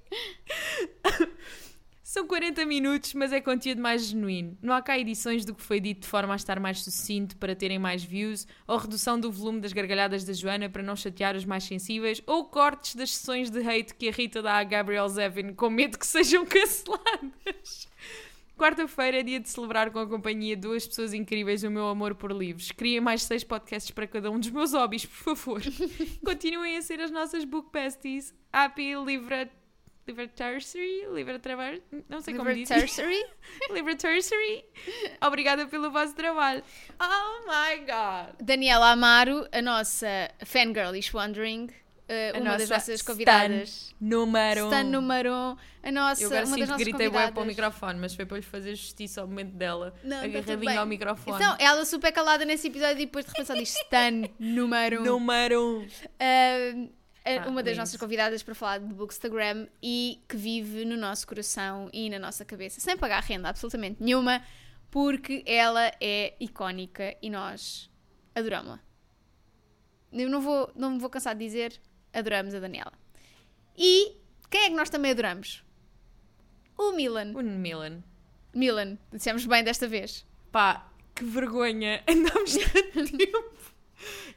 [2.07, 4.59] São 40 minutos, mas é conteúdo mais genuíno.
[4.61, 7.57] Não há cá edições do que foi dito de forma a estar mais sucinto para
[7.57, 11.47] terem mais views, ou redução do volume das gargalhadas da Joana para não chatear os
[11.47, 15.55] mais sensíveis, ou cortes das sessões de hate que a Rita dá a Gabriel Zevin
[15.55, 17.89] com medo que sejam canceladas.
[18.55, 22.15] Quarta-feira é dia de celebrar com a companhia de duas pessoas incríveis o meu amor
[22.17, 22.71] por livros.
[22.71, 25.63] Criem mais seis podcasts para cada um dos meus hobbies, por favor.
[26.23, 28.35] Continuem a ser as nossas book besties.
[28.53, 29.51] Happy Livra...
[30.07, 31.07] Libertary?
[31.13, 31.79] Libertravar?
[32.09, 32.69] Não sei como diz.
[32.69, 33.25] Libertary.
[33.71, 34.65] Libertary.
[35.21, 36.63] Obrigada pelo vosso trabalho.
[37.01, 38.35] Oh my god.
[38.41, 41.69] Daniela Amaro, a nossa fangirl is wondering,
[42.09, 43.95] eh, A uma das nossa nossas Stan convidadas.
[44.01, 44.65] Número.
[44.67, 47.35] Stan número 1, a nossa, Eu agora uma das sinto que nossas gritei bem convidadas.
[47.35, 49.95] para o microfone, mas foi para lhe fazer justiça ao momento dela.
[50.05, 50.77] Não, tá agarradinha bem.
[50.77, 51.37] ao microfone.
[51.37, 55.05] Então, ela super calada nesse episódio e depois de repente só diz Stan número 1.
[55.05, 55.79] Número.
[55.81, 55.87] um.
[56.21, 56.89] Ah,
[57.25, 57.81] Ah, uma das lindo.
[57.81, 62.45] nossas convidadas para falar de Bookstagram e que vive no nosso coração e na nossa
[62.45, 64.43] cabeça, sem pagar renda absolutamente nenhuma,
[64.91, 67.91] porque ela é icónica e nós
[68.35, 68.79] adoramos-la.
[70.13, 71.81] Eu não, vou, não me vou cansar de dizer,
[72.13, 72.93] adoramos a Daniela.
[73.77, 74.17] E
[74.51, 75.65] quem é que nós também adoramos?
[76.77, 77.33] O Milan.
[77.35, 78.03] O Milan.
[78.55, 80.27] Milan, dissemos bem desta vez.
[80.53, 82.05] Pá, que vergonha.
[82.09, 83.55] Andamos tanto tempo.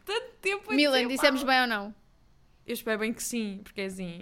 [0.06, 1.52] Tanto tempo a Milan, dissemos mal.
[1.52, 1.96] bem ou não?
[2.68, 4.22] Eu espero bem que sim, porque assim.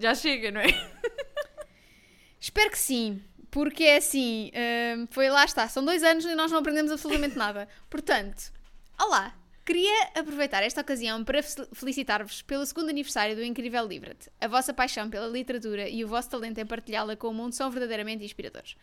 [0.00, 0.66] Já chega, não é?
[2.40, 6.50] Espero que sim, porque é assim, hum, foi lá está, são dois anos e nós
[6.50, 7.66] não aprendemos absolutamente nada.
[7.88, 8.52] Portanto,
[9.00, 14.28] olá, queria aproveitar esta ocasião para fel- felicitar-vos pelo segundo aniversário do Incrível Livret.
[14.40, 17.70] A vossa paixão pela literatura e o vosso talento em partilhá-la com o mundo são
[17.70, 18.76] verdadeiramente inspiradores.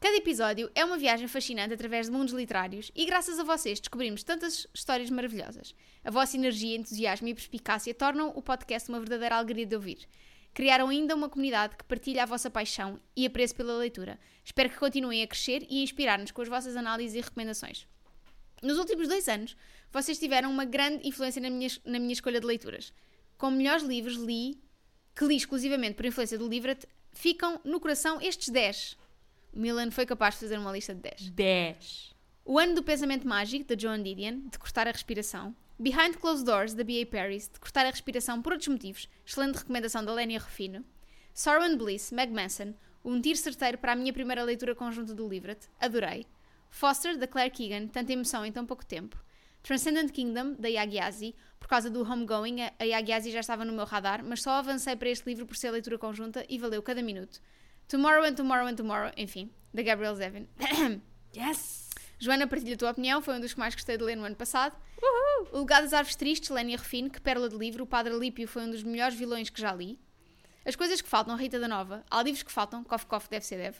[0.00, 4.22] Cada episódio é uma viagem fascinante através de mundos literários e graças a vocês descobrimos
[4.22, 5.74] tantas histórias maravilhosas.
[6.04, 10.08] A vossa energia, entusiasmo e perspicácia tornam o podcast uma verdadeira alegria de ouvir.
[10.54, 14.20] Criaram ainda uma comunidade que partilha a vossa paixão e apreço pela leitura.
[14.44, 17.84] Espero que continuem a crescer e a inspirar-nos com as vossas análises e recomendações.
[18.62, 19.56] Nos últimos dois anos,
[19.90, 22.92] vocês tiveram uma grande influência na minha, na minha escolha de leituras.
[23.36, 24.62] Como melhores livros li,
[25.16, 29.07] que li exclusivamente por influência do Livret, ficam no coração estes 10.
[29.52, 31.30] Milan foi capaz de fazer uma lista de 10.
[31.30, 32.14] 10.
[32.44, 35.54] O Ano do Pensamento Mágico, da Joan Didion, de cortar a respiração.
[35.78, 37.06] Behind Closed Doors, da B.A.
[37.06, 39.08] Paris, de cortar a respiração por outros motivos.
[39.24, 40.84] Excelente recomendação da Lénia Rufino.
[41.34, 42.74] Sorrow and Bliss, Meg Manson,
[43.04, 45.68] um tiro certeiro para a minha primeira leitura conjunta do Livret.
[45.78, 46.26] Adorei.
[46.70, 49.16] Foster, da Claire Keegan, tanta emoção em tão pouco tempo.
[49.62, 54.24] Transcendent Kingdom, da Yagiasi, por causa do Homegoing, a Yagiasi já estava no meu radar,
[54.24, 57.40] mas só avancei para este livro por ser leitura conjunta e valeu cada minuto.
[57.88, 60.46] Tomorrow and Tomorrow and Tomorrow, enfim, da Gabrielle Zevin.
[61.36, 61.90] Yes!
[62.18, 64.34] Joana, partilha a tua opinião, foi um dos que mais gostei de ler no ano
[64.34, 64.74] passado.
[65.52, 68.62] O Legado das Árvores Tristes, Lénia Refine, que pérola de livro, o Padre Alípio foi
[68.62, 70.00] um dos melhores vilões que já li.
[70.64, 72.04] As coisas que faltam, Rita da Nova.
[72.10, 73.78] Há livros que faltam, cof cof, deve ser deve.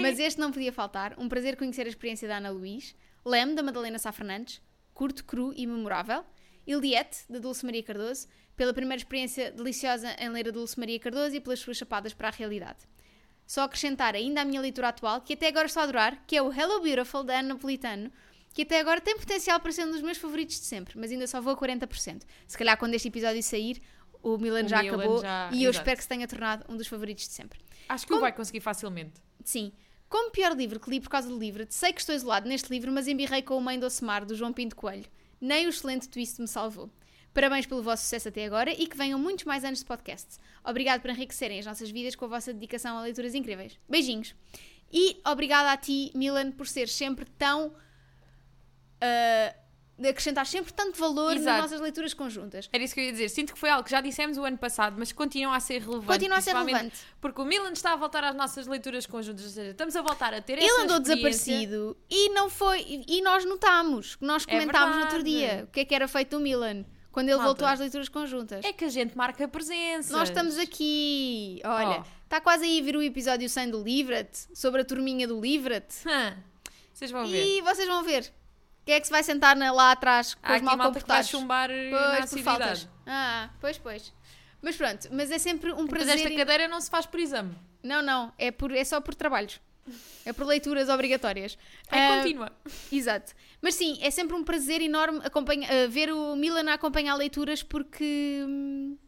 [0.00, 1.14] Mas este não podia faltar.
[1.18, 2.94] Um prazer conhecer a experiência da Ana Luís.
[3.24, 4.62] Lem, da Madalena Sá Fernandes.
[4.94, 6.24] Curto, cru e memorável.
[6.66, 8.28] Iliette, da Dulce Maria Cardoso.
[8.56, 12.28] Pela primeira experiência deliciosa em ler a Dulce Maria Cardoso e pelas suas chapadas para
[12.28, 12.86] a realidade.
[13.46, 16.42] Só acrescentar ainda a minha leitura atual, que até agora estou a adorar, que é
[16.42, 18.10] o Hello Beautiful, da Ana Napolitano,
[18.52, 21.26] que até agora tem potencial para ser um dos meus favoritos de sempre, mas ainda
[21.26, 22.22] só vou a 40%.
[22.46, 23.82] Se calhar quando este episódio sair,
[24.22, 25.82] o Milan O já Milan acabou já- e eu exato.
[25.82, 27.58] espero que se tenha tornado um dos favoritos de sempre.
[27.88, 29.20] Acho que o vai conseguir facilmente.
[29.44, 29.72] Sim.
[30.08, 32.90] Como pior livro que li por causa do livro, sei que estou isolado neste livro,
[32.92, 35.04] mas embirrei com o Mãe do Mar, do João Pinto Coelho.
[35.40, 36.88] Nem o excelente twist me salvou.
[37.34, 40.38] Parabéns pelo vosso sucesso até agora e que venham muitos mais anos de podcast.
[40.64, 43.76] Obrigado por enriquecerem as nossas vidas com a vossa dedicação a leituras incríveis.
[43.88, 44.34] Beijinhos.
[44.92, 47.74] E obrigada a ti, Milan, por ser sempre tão.
[49.98, 51.62] de acrescentar sempre tanto valor nas Exato.
[51.62, 52.68] nossas leituras conjuntas.
[52.72, 53.28] Era isso que eu ia dizer.
[53.28, 56.06] Sinto que foi algo que já dissemos o ano passado, mas continua a ser relevante.
[56.06, 56.96] Continua a ser relevante.
[57.20, 60.34] Porque o Milan está a voltar às nossas leituras conjuntas, ou seja, estamos a voltar
[60.34, 63.04] a ter Ele essa andou desaparecido e não foi.
[63.08, 66.36] E nós notámos, nós É comentámos no outro dia o que é que era feito
[66.36, 66.84] do Milan
[67.14, 67.46] quando ele Malta.
[67.46, 68.64] voltou às leituras conjuntas.
[68.64, 70.12] É que a gente marca presença.
[70.12, 71.60] Nós estamos aqui.
[71.64, 72.24] Olha, Oh.
[72.24, 75.86] está quase aí a vir o episódio 100 do Livret sobre a turminha do Livret.
[76.92, 77.44] Vocês vão ver.
[77.46, 78.30] E vocês vão ver.
[78.84, 80.86] Quem é que se vai sentar na- lá atrás com Há os mal que vai
[80.88, 81.28] comportados?
[81.30, 82.88] chumbar eh, Pois, por faltas.
[83.06, 84.12] Ah, pois, pois.
[84.60, 86.16] Mas pronto, mas é sempre um Mas prazer.
[86.16, 87.54] esta cadeira não se faz por exame.
[87.82, 89.60] Não, não, é, por, é só por trabalhos.
[90.24, 91.58] É por leituras obrigatórias.
[91.92, 92.52] É Ah, contínua.
[92.90, 93.32] Exato.
[93.64, 95.22] Mas sim, é sempre um prazer enorme
[95.70, 98.44] eh, ver o Milan a acompanhar leituras porque.
[98.46, 98.98] hum,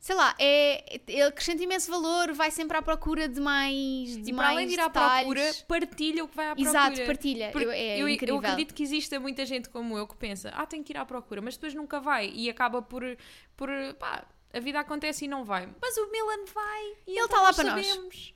[0.00, 4.16] Sei lá, é, ele acrescenta imenso valor, vai sempre à procura de mais.
[4.16, 5.22] De E para mais além de ir à detalhes.
[5.22, 6.70] procura, partilha o que vai à procura.
[6.70, 7.50] Exato, partilha.
[7.52, 10.82] Porque é eu, eu acredito que exista muita gente como eu que pensa, ah, tenho
[10.82, 13.04] que ir à procura, mas depois nunca vai e acaba por,
[13.56, 13.68] por
[14.00, 15.68] pá, a vida acontece e não vai.
[15.80, 17.86] Mas o Milan vai e Ele então está lá para nós.
[17.86, 18.34] sabemos.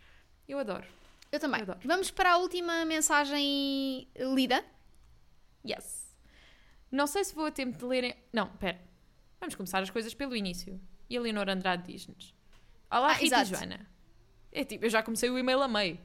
[0.48, 0.86] Eu adoro.
[1.32, 1.58] Eu também.
[1.60, 1.80] Eu adoro.
[1.84, 4.64] Vamos para a última mensagem lida.
[5.66, 6.16] Yes.
[6.90, 8.14] Não sei se vou a tempo de lerem.
[8.32, 8.80] Não, pera.
[9.40, 10.80] Vamos começar as coisas pelo início.
[11.08, 12.34] E a Leonor Andrade diz-nos:
[12.90, 13.48] Olá, Ah, Rita e exato.
[13.50, 13.86] Joana.
[14.50, 15.98] É tipo, eu já comecei o e-mail a meio.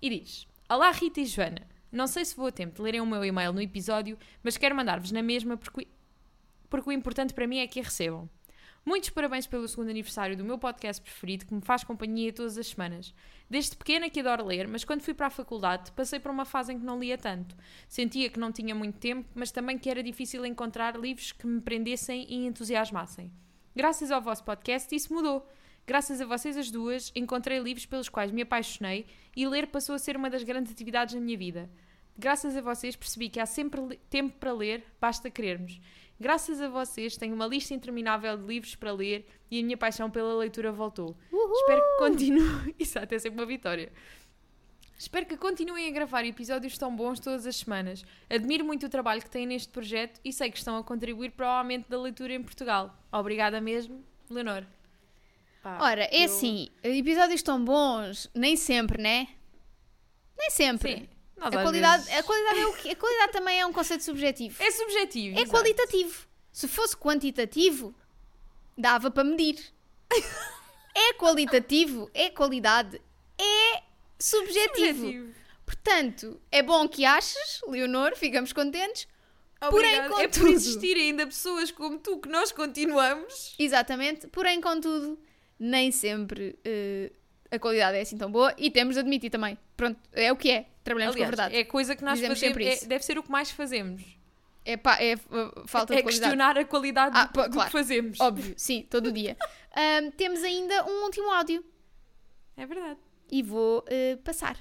[0.00, 1.66] E diz: Olá, Rita e Joana.
[1.90, 4.74] Não sei se vou a tempo de lerem o meu e-mail no episódio, mas quero
[4.74, 5.86] mandar-vos na mesma porque,
[6.70, 8.28] porque o importante para mim é que a recebam.
[8.84, 12.66] Muitos parabéns pelo segundo aniversário do meu podcast preferido que me faz companhia todas as
[12.66, 13.14] semanas.
[13.48, 16.72] Desde pequena que adoro ler, mas quando fui para a faculdade passei por uma fase
[16.72, 17.56] em que não lia tanto.
[17.88, 21.60] Sentia que não tinha muito tempo, mas também que era difícil encontrar livros que me
[21.60, 23.30] prendessem e entusiasmassem.
[23.74, 25.48] Graças ao vosso podcast isso mudou.
[25.86, 29.06] Graças a vocês as duas, encontrei livros pelos quais me apaixonei
[29.36, 31.70] e ler passou a ser uma das grandes atividades na minha vida.
[32.18, 35.80] Graças a vocês percebi que há sempre tempo para ler, basta querermos.
[36.22, 40.08] Graças a vocês tenho uma lista interminável de livros para ler e a minha paixão
[40.08, 41.16] pela leitura voltou.
[41.56, 42.74] Espero que continue.
[42.78, 43.92] Exato, é sempre uma vitória.
[44.96, 48.04] Espero que continuem a gravar episódios tão bons todas as semanas.
[48.30, 51.46] Admiro muito o trabalho que têm neste projeto e sei que estão a contribuir para
[51.46, 52.96] o aumento da leitura em Portugal.
[53.10, 54.64] Obrigada mesmo, Leonor.
[55.60, 59.26] Pá, Ora, é eu- assim, episódios tão bons, nem sempre, né?
[60.38, 60.96] Nem sempre.
[60.98, 61.08] Sim.
[61.36, 62.88] Nós A qualidade, vezes- a, qualidade é o quê?
[62.90, 64.62] a qualidade também é um conceito subjetivo.
[64.62, 65.36] É subjetivo.
[65.38, 65.50] É exato.
[65.58, 66.26] qualitativo.
[66.52, 67.94] Se fosse quantitativo,
[68.76, 69.58] dava para medir.
[70.94, 73.00] É qualitativo, é qualidade,
[73.38, 73.82] é
[74.18, 74.98] subjetivo.
[74.98, 75.34] Subjetivo.
[75.64, 79.08] Portanto, é bom que aches, Leonor, ficamos contentes.
[79.70, 80.22] Porém, Obrigada.
[80.22, 83.54] É por contudo- existir ainda pessoas como tu que nós continuamos.
[83.58, 85.18] Exatamente, porém, contudo,
[85.58, 87.10] nem sempre eh,
[87.52, 89.56] a qualidade é assim tão boa e temos de admitir também.
[89.76, 90.66] Pronto, é o que é.
[90.82, 91.60] Trabalhamos Aliás, com a verdade.
[91.60, 92.54] é coisa que nós Dizemos fazemos.
[92.56, 92.88] sempre é- isso.
[92.88, 94.02] deve ser o que mais fazemos.
[94.64, 96.04] É, pá, é, uh, falta é de qualidade.
[96.04, 97.66] questionar a qualidade Ah, do, pá, do claro.
[97.70, 98.20] que fazemos.
[98.20, 99.36] Óbvio, sim, todo dia.
[99.74, 101.64] Ahm, temos ainda um último áudio
[102.56, 102.98] É verdade.
[103.30, 104.56] e vou eh, passar.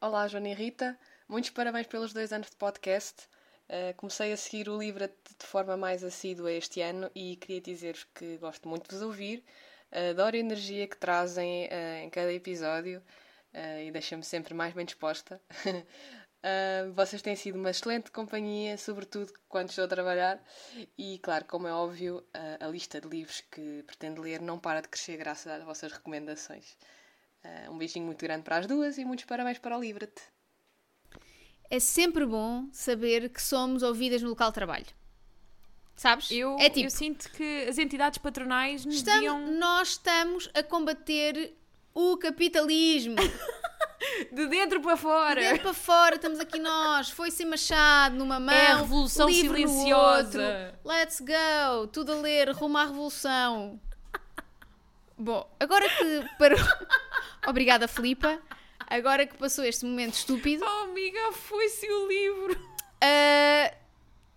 [0.00, 0.98] Olá, Joana e Rita.
[1.28, 3.22] Muitos parabéns pelos dois anos de podcast.
[3.68, 8.04] Uh, comecei a seguir o livro de forma mais assídua este ano e queria dizer-vos
[8.14, 9.42] que gosto muito de vos ouvir.
[9.90, 13.02] Adoro a energia que trazem uh, em cada episódio
[13.54, 15.40] uh, e deixa-me sempre mais bem disposta.
[15.64, 20.42] Uh, vocês têm sido uma excelente companhia, sobretudo quando estou a trabalhar.
[20.98, 24.80] E, claro, como é óbvio, uh, a lista de livros que pretendo ler não para
[24.82, 26.76] de crescer graças às vossas recomendações.
[27.44, 30.22] Uh, um beijinho muito grande para as duas e muitos parabéns para o Livre-te.
[31.70, 35.05] é sempre bom saber que somos ouvidas no local de trabalho.
[35.96, 36.30] Sabes?
[36.30, 40.62] Eu, é tipo, eu sinto que as entidades patronais nos estamos- deviam nós estamos a
[40.62, 41.54] combater
[41.94, 43.16] o capitalismo.
[44.30, 45.40] de dentro para fora.
[45.40, 47.08] De dentro para fora, estamos aqui nós.
[47.08, 48.54] Foi sem machado numa mão.
[48.54, 50.78] É a revolução silenciosa.
[50.84, 51.86] Let's go.
[51.88, 53.80] Tudo a ler, rumo à revolução.
[55.18, 56.58] Bom, agora que parou.
[57.48, 58.38] Obrigada, Filipa.
[58.86, 62.68] Agora que passou este momento estúpido, Oh, amiga, foi-se o livro.
[63.02, 63.74] ah,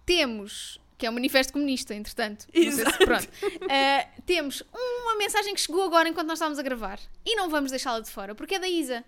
[0.05, 0.79] temos.
[0.99, 2.45] Que é o Manifesto Comunista, entretanto.
[2.53, 2.97] Sei se- Exato.
[3.05, 3.27] pronto.
[3.69, 6.99] Ah, temos uma mensagem que chegou agora enquanto nós estávamos a gravar.
[7.25, 9.03] E não vamos deixá-la de fora, porque é da Isa.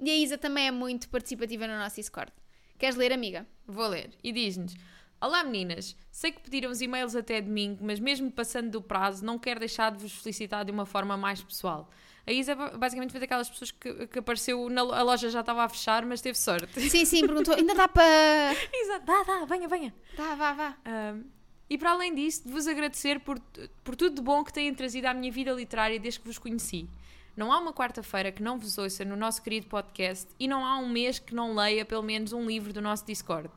[0.00, 2.32] E a Isa também é muito participativa no nosso Discord.
[2.76, 3.46] Queres ler, amiga?
[3.66, 4.10] Vou ler.
[4.22, 4.74] E diz-nos:
[5.20, 9.36] Olá meninas, sei que pediram os e-mails até domingo, mas mesmo passando do prazo, não
[9.36, 11.90] quero deixar de vos felicitar de uma forma mais pessoal.
[12.24, 15.64] A Isa ba- basicamente foi daquelas pessoas que, que apareceu, na a loja já estava
[15.64, 16.68] a fechar, mas teve sorte.
[16.88, 17.54] Sim, sim, perguntou.
[17.54, 18.04] Ainda dá para.
[18.72, 19.94] Exato, dá, dá, venha, venha.
[20.16, 20.76] Dá, vá, vá.
[20.86, 21.24] Um,
[21.68, 23.40] e para além disso, de vos agradecer por,
[23.82, 26.88] por tudo de bom que têm trazido à minha vida literária desde que vos conheci.
[27.36, 30.78] Não há uma quarta-feira que não vos ouça no nosso querido podcast e não há
[30.78, 33.50] um mês que não leia pelo menos um livro do nosso Discord.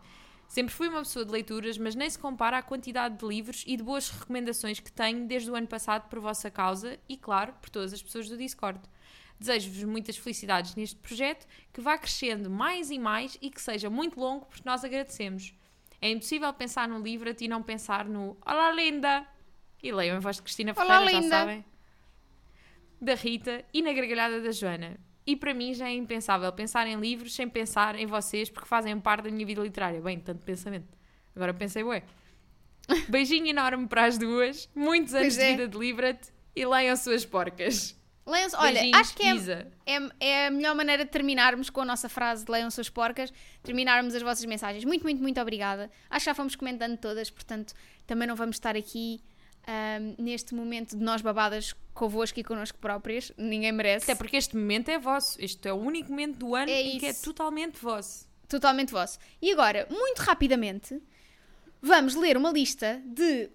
[0.52, 3.78] Sempre fui uma pessoa de leituras, mas nem se compara à quantidade de livros e
[3.78, 7.70] de boas recomendações que tenho desde o ano passado por vossa causa e, claro, por
[7.70, 8.78] todas as pessoas do Discord.
[9.40, 14.20] Desejo-vos muitas felicidades neste projeto, que vá crescendo mais e mais e que seja muito
[14.20, 15.54] longo, porque nós agradecemos.
[16.02, 19.26] É impossível pensar no livro e não pensar no Olá Linda!
[19.82, 21.30] E leiam em voz de Cristina Olá, Ferreira, já linda.
[21.38, 21.66] sabem.
[23.00, 25.00] Da Rita e na gargalhada da Joana.
[25.32, 29.00] E para mim já é impensável pensar em livros sem pensar em vocês, porque fazem
[29.00, 30.02] parte da minha vida literária.
[30.02, 30.90] Bem, tanto pensamento.
[31.34, 32.04] Agora pensei, ué.
[33.08, 35.52] Beijinho enorme para as duas, muitos anos Pois de é.
[35.52, 37.98] vida de Livra-te e leiam suas porcas.
[38.28, 38.58] Leiam-se.
[38.58, 42.10] Olha, Beijinhos, acho que é, é, é a melhor maneira de terminarmos com a nossa
[42.10, 43.32] frase de leiam suas porcas,
[43.64, 44.84] terminarmos as vossas mensagens.
[44.84, 45.90] Muito, muito, muito obrigada.
[46.10, 47.74] Acho que já fomos comentando todas, portanto,
[48.06, 49.24] também não vamos estar aqui
[49.68, 53.32] ahm, neste momento de nós babadas convosco e connosco próprias.
[53.38, 54.10] Ninguém merece.
[54.10, 55.38] Até porque este momento é vosso.
[55.42, 58.28] Este é o único momento do ano É em que é totalmente vosso.
[58.48, 59.18] Totalmente vosso.
[59.42, 61.02] E agora, muito rapidamente,
[61.82, 63.50] vamos ler uma lista de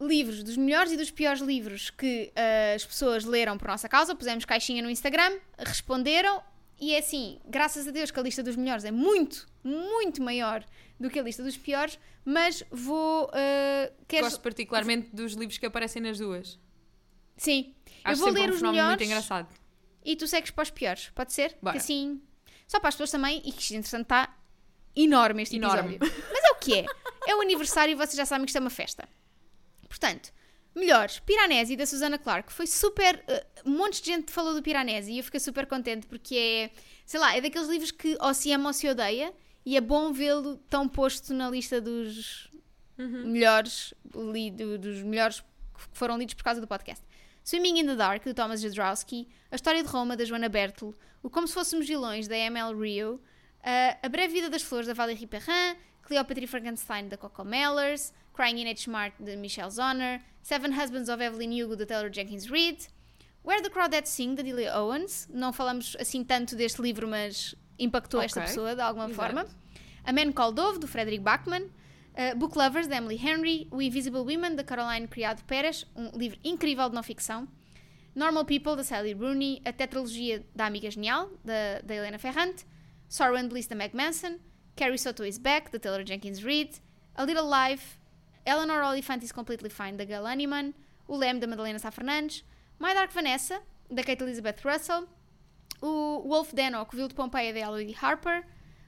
[0.00, 4.14] livros, dos melhores e dos piores livros que ah, as pessoas leram por nossa causa.
[4.14, 6.42] Pusemos caixinha no Instagram, responderam.
[6.80, 10.64] E é assim, graças a Deus que a lista dos melhores é muito, muito maior
[10.98, 13.30] do que a lista dos piores, mas vou.
[13.34, 16.58] ah, queres- Gosto particularmente dos livros que aparecem nas duas.
[17.36, 17.74] Sim,
[18.04, 19.48] Acho eu vou ler um os melhores muito engraçado.
[20.04, 21.56] e tu segues para os piores, pode ser?
[21.62, 21.72] Bora.
[21.76, 22.20] Que assim,
[22.66, 24.36] só para as pessoas também, e que isto, entretanto está
[24.96, 25.96] enorme este Enorme.
[25.96, 26.24] episódio.
[26.32, 26.86] Mas é o que é.
[27.26, 29.08] É o aniversário e vocês já sabem que isto é uma festa.
[29.88, 30.32] Portanto,
[30.74, 32.52] melhores, Piranesi da Susana Clark.
[32.52, 33.22] Foi super.
[33.28, 36.70] eh, um monte de gente falou do Piranesi e eu fiquei super contente porque é,
[37.04, 39.32] sei lá, é daqueles livros que ou se ama ou se odeia
[39.66, 42.48] e é bom vê-lo tão posto na lista dos
[43.24, 45.46] melhores, li- do- dos melhores que
[45.92, 47.04] foram lidos por causa do podcast.
[47.42, 51.30] Swimming in the Dark, do Thomas Jodorowsky, A História de Roma, da Joana Bertel, O
[51.30, 52.78] Como Se Fôssemos Vilões, da M.L.
[52.78, 57.42] Rio, uh, A Breve Vida das Flores, da Valérie Perrin, Cleopatra e Frankenstein, da Coco
[57.44, 58.84] Mellers, Crying in H.
[58.84, 62.86] Smart, de Michelle Zonner, Seven Husbands of Evelyn Hugo, da Taylor Jenkins Reid,
[63.42, 65.26] Where the Crawdads Sing, da Delia Owens.
[65.32, 68.48] Não falamos assim tanto deste livro, mas impactou esta Ok.
[68.48, 69.16] pessoa de alguma Exato.
[69.34, 69.46] forma.
[70.04, 71.70] A Man Called Dove, do Frederick Bachman.
[72.12, 73.66] Uh, Book Lovers, da Emily Henry.
[73.70, 75.86] O Invisible Women, da Caroline Criado Pérez.
[75.96, 77.48] Um livro incrível de não ficção.
[78.14, 79.62] Normal People, da Sally Rooney.
[79.64, 82.66] A Tetralogia da Amiga Genial, da, da Helena Ferrante.
[83.08, 84.38] Sorrow and Bliss, da Meg Manson.
[84.76, 86.78] Carrie Soto is Back, da Taylor Jenkins Reid.
[87.14, 87.98] A Little Life.
[88.50, 90.74] Eleanor Oliphant is Completely Fine, da Gail Honeyman.
[91.06, 92.44] O Lem, da Madalena Sá Fernandes.
[92.80, 95.06] My Dark Vanessa, da Kate Elizabeth Russell.
[95.80, 98.44] O Wolf Denok, Vil de Pompeia, da Elodie Harper.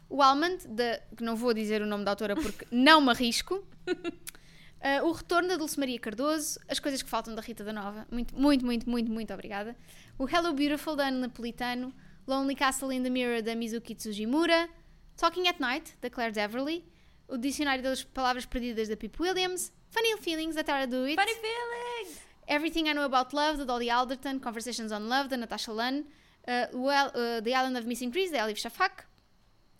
[0.09, 3.65] O Almond, de, que não vou dizer o nome da autora porque não me arrisco.
[3.87, 6.59] Uh, o Retorno da Dulce Maria Cardoso.
[6.69, 8.05] As Coisas que Faltam, da Rita da Nova.
[8.11, 9.77] Muito, muito, muito, muito, muito obrigada.
[10.19, 11.95] O Hello Beautiful, da Ana Napolitano.
[12.27, 14.69] Lonely Castle in the Mirror, da Mizuki Tsujimura.
[15.17, 16.85] Talking at Night, da Claire Deverly.
[17.33, 19.73] O Dicionário das Palavras Perdidas, da Pip Williams.
[19.89, 21.17] Funny Feelings, da Tara Dewitt.
[21.17, 22.21] Funny feelings!
[22.47, 26.05] Everything I Know About Love, da Dolly Alderton, Conversations on Love, da Natasha Lunn,
[26.47, 29.07] uh, well, uh, The Island of Missing Trees, da Elif Shafak,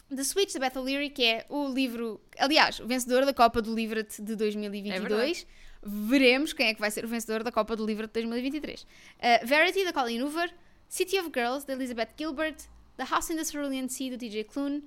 [0.09, 3.75] The Switch, da Beth O'Leary, que é o livro, aliás, o vencedor da Copa do
[3.75, 5.47] Livret de 2022.
[5.83, 8.83] Veremos quem é que vai ser o vencedor da Copa do Livret de 2023.
[8.83, 10.51] Uh, Verity, da Colleen Hoover,
[10.89, 14.85] City of Girls, da Elizabeth Gilbert, The House in the Cerulean Sea, do TJ Klune,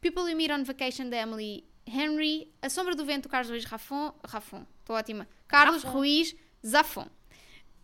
[0.00, 4.14] People You Meet on Vacation, da Emily Henry, A Sombra do Vento, Carlos Ruiz Rafon,
[4.24, 5.98] Rafon, estou ótima, Carlos Rafon.
[5.98, 6.36] Ruiz
[6.66, 7.08] Zafon.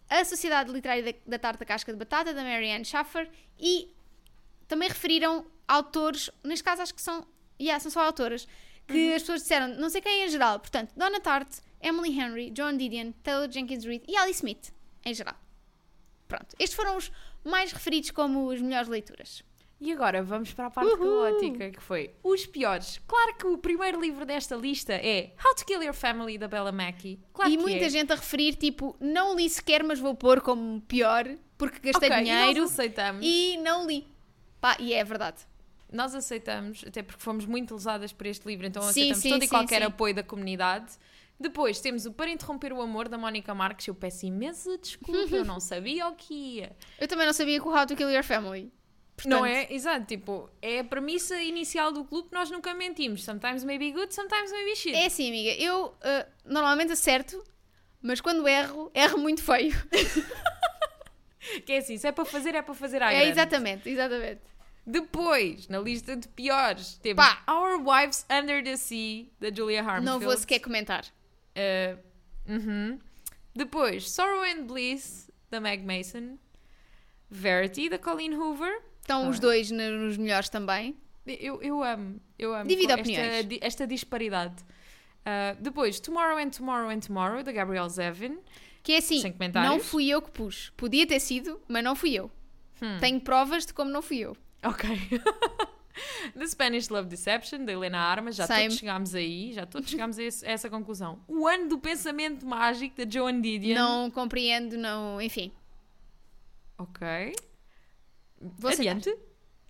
[0.09, 3.93] A Sociedade Literária da, da Tarta Casca de Batata, da Marianne Schaffer, e
[4.69, 7.27] também referiram autores, neste caso acho que são
[7.61, 8.47] Yeah, são só autoras.
[8.87, 10.61] Que as pessoas disseram, não sei quem em geral.
[10.61, 14.73] Portanto, Donna Tartt, Emily Henry, Joan Didion, Taylor Jenkins Reid e Alice Smith,
[15.05, 15.37] em geral.
[16.29, 16.55] Pronto.
[16.59, 17.11] Estes foram os
[17.43, 19.43] mais referidos como as melhores leituras.
[19.85, 23.03] E agora vamos para a parte caótica, que foi os piores.
[23.07, 26.73] Claro que o primeiro livro desta lista é How to Kill Your Family, da Bella
[26.73, 27.21] Mackie.
[27.35, 27.91] Claro e que muita é.
[27.91, 31.29] gente a referir, tipo, não li sequer, mas vou pôr como pior,
[31.59, 33.21] porque gastei Ok, e dinheiro nós aceitamos.
[33.23, 34.09] e não li.
[34.59, 35.43] Pá, e é verdade.
[35.93, 39.47] Nós aceitamos, até porque fomos muito lesadas por este livro, então aceitamos sim, todo e
[39.47, 39.87] sim, qualquer sim.
[39.89, 40.95] apoio da comunidade.
[41.39, 43.87] Depois temos o Para Interromper o Amor, da Mónica Marques.
[43.87, 46.75] Eu peço imensa desculpa, eu não sabia o que ia.
[46.99, 48.73] Eu também não sabia que o How to Kill Your Family.
[49.27, 49.73] Não Portanto, é?
[49.73, 53.25] Exato, tipo, é a premissa inicial do clube nós nunca mentimos.
[53.25, 54.95] Sometimes may be good, sometimes may be shit.
[54.95, 57.43] É assim, amiga, eu ah, normalmente acerto,
[58.03, 59.73] mas quando erro, erro muito feio.
[61.67, 63.31] Que é assim, se é para fazer, é para fazer à é grande.
[63.31, 64.41] exatamente, exatamente.
[64.87, 67.43] Depois, na lista de piores, temos Pá.
[67.49, 70.05] Our Wives Under the Sea, da Julia Harmfield.
[70.05, 71.05] Não vou sequer comentar.
[71.57, 71.99] Uh,
[72.47, 72.99] uhum.
[73.55, 76.39] Depois, Sorrow and Bliss, da Meg Mason.
[77.31, 78.83] Verity, da Colleen Hoover.
[79.05, 79.41] Estão os Ah.
[79.41, 80.97] dois na- nos melhores também.
[81.27, 83.47] Eu, eu amo, eu amo Divide opiniões.
[83.61, 84.63] esta disparidade.
[84.63, 88.39] Uh, depois, Tomorrow and Tomorrow and Tomorrow, da Gabrielle Zevin.
[88.83, 89.23] Que é assim,
[89.63, 90.71] não fui eu que pus.
[90.77, 92.31] Podia ter sido, mas não fui eu.
[92.83, 92.99] Hum.
[93.01, 94.37] Tenho provas de como não fui eu.
[94.63, 94.89] Ok.
[96.37, 98.37] The Spanish Love Deception, da Helena Armas.
[98.37, 98.63] Já Same.
[98.65, 101.21] todos chegámos aí, já todos chegámos a, esse- a essa conclusão.
[101.29, 103.75] O ano do pensamento mágico, da Joan Didion.
[103.77, 105.21] Não compreendo, não.
[105.23, 105.53] Enfim.
[106.79, 107.07] Ok.
[108.59, 108.97] Vou aceitar.
[108.97, 109.19] Adiante.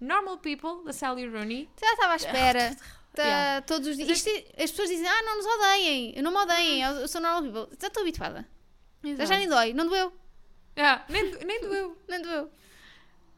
[0.01, 1.69] Normal People, da Sally Rooney.
[1.81, 2.75] Já estava à espera.
[2.75, 2.85] Tá,
[3.17, 3.63] Yeah.
[3.63, 4.09] Todos os dias.
[4.11, 6.13] Isto é- as pessoas dizem, ah, não nos odeiem.
[6.17, 6.83] Eu não me odeiem.
[6.83, 7.79] Eu, eu sou normal people.
[7.81, 8.45] Já estou habituada.
[9.05, 9.73] Já, já nem dói.
[9.73, 10.13] Não doeu.
[10.77, 11.97] Ah, nem, nem doeu.
[12.09, 12.51] Não doeu.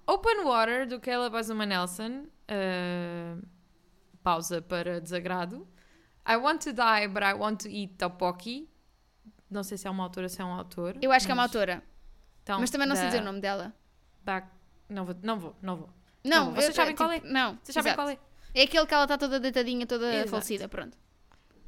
[0.06, 2.24] Open Water, do Caleb Azuma Nelson.
[2.48, 3.46] Uh,
[4.22, 5.68] pausa para desagrado.
[6.26, 8.70] I Want to Die, but I Want to Eat Topoki.
[9.50, 10.96] Não sei se é uma autora ou se é um autor.
[11.02, 11.82] Eu acho que é uma mas- autora.
[12.42, 13.74] Então, mas também não sei dizer o nome dela.
[14.22, 14.48] Back...
[14.88, 15.90] Não vou, não vou, não vou.
[16.24, 17.20] Não, Não, vocês eu- sabem tipo, qual é?
[17.20, 17.58] Não.
[17.62, 18.18] Vocês sabem qual é?
[18.54, 20.30] É aquele que ela está toda deitadinha, toda Exato.
[20.30, 20.68] falecida.
[20.68, 20.96] Pronto.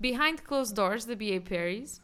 [0.00, 1.40] Behind Closed Doors, da B.A.
[1.40, 2.00] Paris.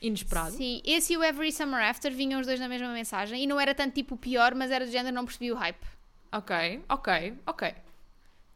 [0.00, 0.50] Inesperado.
[0.50, 3.58] Sim, esse e o Every Summer After vinham os dois na mesma mensagem e não
[3.58, 5.86] era tanto tipo pior, mas era do género, não percebi o hype.
[6.32, 7.74] Ok, ok, ok.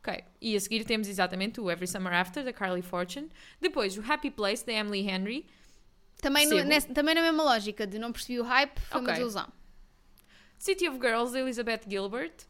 [0.03, 0.25] Ok.
[0.41, 3.29] E a seguir temos exatamente o Every Summer After, da Carly Fortune.
[3.61, 5.47] Depois, o Happy Place, da Emily Henry.
[6.21, 9.13] Também, no, nesse- também na mesma lógica de não percebi o hype, foi uma Ok.
[9.15, 9.49] desilusão.
[10.61, 12.45] City of Girls, da Elizabeth Gilbert.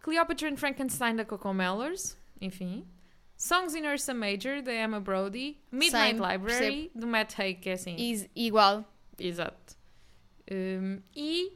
[0.00, 2.16] Cleopatra and Frankenstein, da Coco Mellors.
[2.40, 2.86] Enfim.
[3.36, 5.58] Songs in Ursa Major, da Emma Brody.
[5.70, 7.96] Midnight Same, Library, do Matt Haig, que é assim.
[7.98, 8.82] E- igual.
[9.18, 9.76] Exato.
[10.50, 11.52] Um, e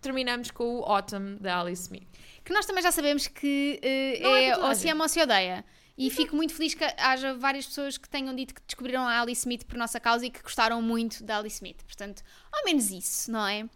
[0.00, 2.08] terminamos com o Autumn, da Alice Smith.
[2.44, 3.80] Que nós também já sabemos que
[4.20, 5.64] Não é é, ou se ama ou se odeia.
[5.96, 9.42] E fico muito feliz que haja várias pessoas que tenham dito que descobriram a Alice
[9.42, 11.80] Smith por nossa causa e que gostaram muito da Alice Smith.
[11.84, 13.68] Portanto, ao menos isso, não é?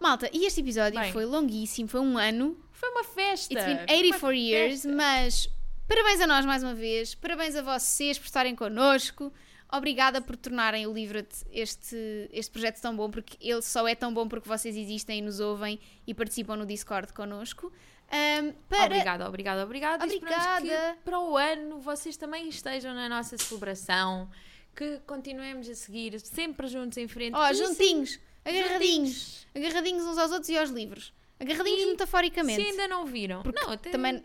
[0.00, 1.12] Malta, e este episódio Bem.
[1.12, 2.56] foi longuíssimo, foi um ano.
[2.72, 3.52] Foi uma festa!
[3.52, 4.96] It's been foi uma 84 years, festa.
[4.96, 5.48] mas
[5.86, 9.32] parabéns a nós mais uma vez, parabéns a vocês por estarem connosco.
[9.72, 11.96] Obrigada por tornarem o Livra-te este,
[12.32, 15.38] este projeto tão bom, porque ele só é tão bom porque vocês existem e nos
[15.38, 17.70] ouvem e participam no Discord connosco.
[18.10, 18.86] Ahm, para...
[18.86, 20.06] Obrigada, obrigada, obrigada.
[20.06, 20.94] Esperamos Obrigada.
[20.96, 24.28] que para o ano vocês também estejam na nossa celebração,
[24.74, 27.36] que continuemos a seguir sempre juntos em frente.
[27.36, 31.12] Ó, E juntinhos, sim, agarradinhos, agarradinhos uns aos outros e aos livros.
[31.38, 32.62] Agarradinhos E metaforicamente.
[32.62, 33.42] Se ainda não viram.
[33.44, 33.90] não, até...
[33.90, 34.22] também-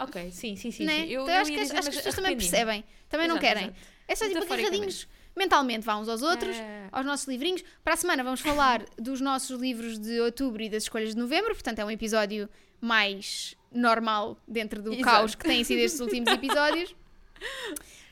[0.00, 0.84] Ok, sim, sim, sim.
[0.84, 1.04] né?
[1.04, 1.10] sim.
[1.12, 3.28] Eu, Então, eu acho que, as- dizer, acho que mas as pessoas também percebem, também
[3.28, 3.64] não Exato, querem.
[3.66, 3.80] exato.
[4.08, 6.88] É só tipo agarradinhos mentalmente, vá uns aos outros, É.
[6.90, 7.62] aos nossos livrinhos.
[7.84, 11.54] Para a semana vamos falar dos nossos livros de outubro e das escolhas de novembro,
[11.54, 12.48] portanto é um episódio
[12.80, 15.04] mais normal dentro do Exato.
[15.04, 16.94] caos que têm sido estes últimos episódios.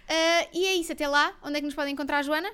[0.08, 1.34] Ah, e é isso, até lá.
[1.42, 2.50] Onde é que nos podem encontrar, Joana?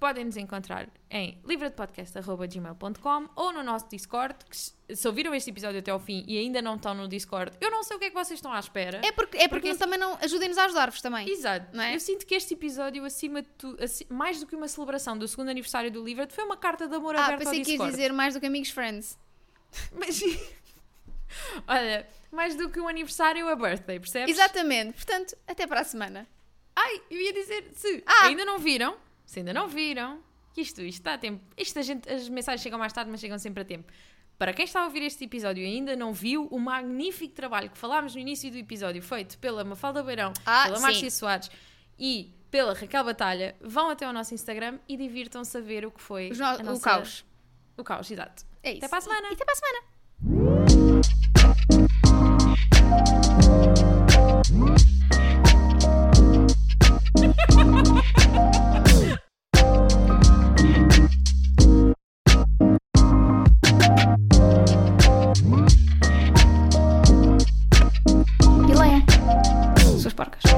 [0.00, 4.34] Podem nos encontrar em livradepodcast.gmail.com ou no nosso Discord.
[4.48, 7.70] Que se ouviram este episódio até ao fim e ainda não estão no Discord, eu
[7.70, 9.00] não sei o que é que vocês estão à espera.
[9.04, 11.28] É porque, é porque, Porque também não ajudem-nos a ajudar-vos também.
[11.28, 11.78] Exato.
[11.78, 11.94] É?
[11.94, 15.28] Eu sinto que este episódio, acima de tu, aci- mais do que uma celebração do
[15.28, 17.78] segundo aniversário do Livro, foi uma carta de amor Ah, aberta ao pensei que ias
[17.78, 17.92] Discord.
[17.92, 19.18] dizer mais do que amigos friends.
[19.92, 20.20] Mas,
[21.68, 24.34] olha, mais do que um aniversário, a birthday, percebes?
[24.34, 24.94] Exatamente.
[24.94, 26.26] Portanto, até para a semana.
[26.74, 28.24] Ai, eu ia dizer, se Ah!
[28.26, 28.96] ainda não viram,
[29.30, 30.18] se ainda não viram,
[30.52, 31.40] que isto, isto está a tempo.
[31.56, 33.92] Isto gente, as mensagens chegam mais tarde, mas chegam sempre a tempo.
[34.36, 37.78] Para quem está a ouvir este episódio e ainda não viu, o magnífico trabalho que
[37.78, 40.80] falámos no início do episódio, feito pela Mafalda Beirão, Ah, pela.
[40.80, 41.48] Márcia Soares
[41.96, 46.02] e pela Raquel Batalha, vão até ao nosso Instagram e divirtam-se a ver o que
[46.02, 47.24] foi no- a O nossa- caos.
[47.76, 48.44] O caos, exato.
[48.64, 48.78] É isso.
[48.78, 49.28] Até para a semana.
[49.30, 50.90] E até para a semana.
[70.20, 70.49] Porcas.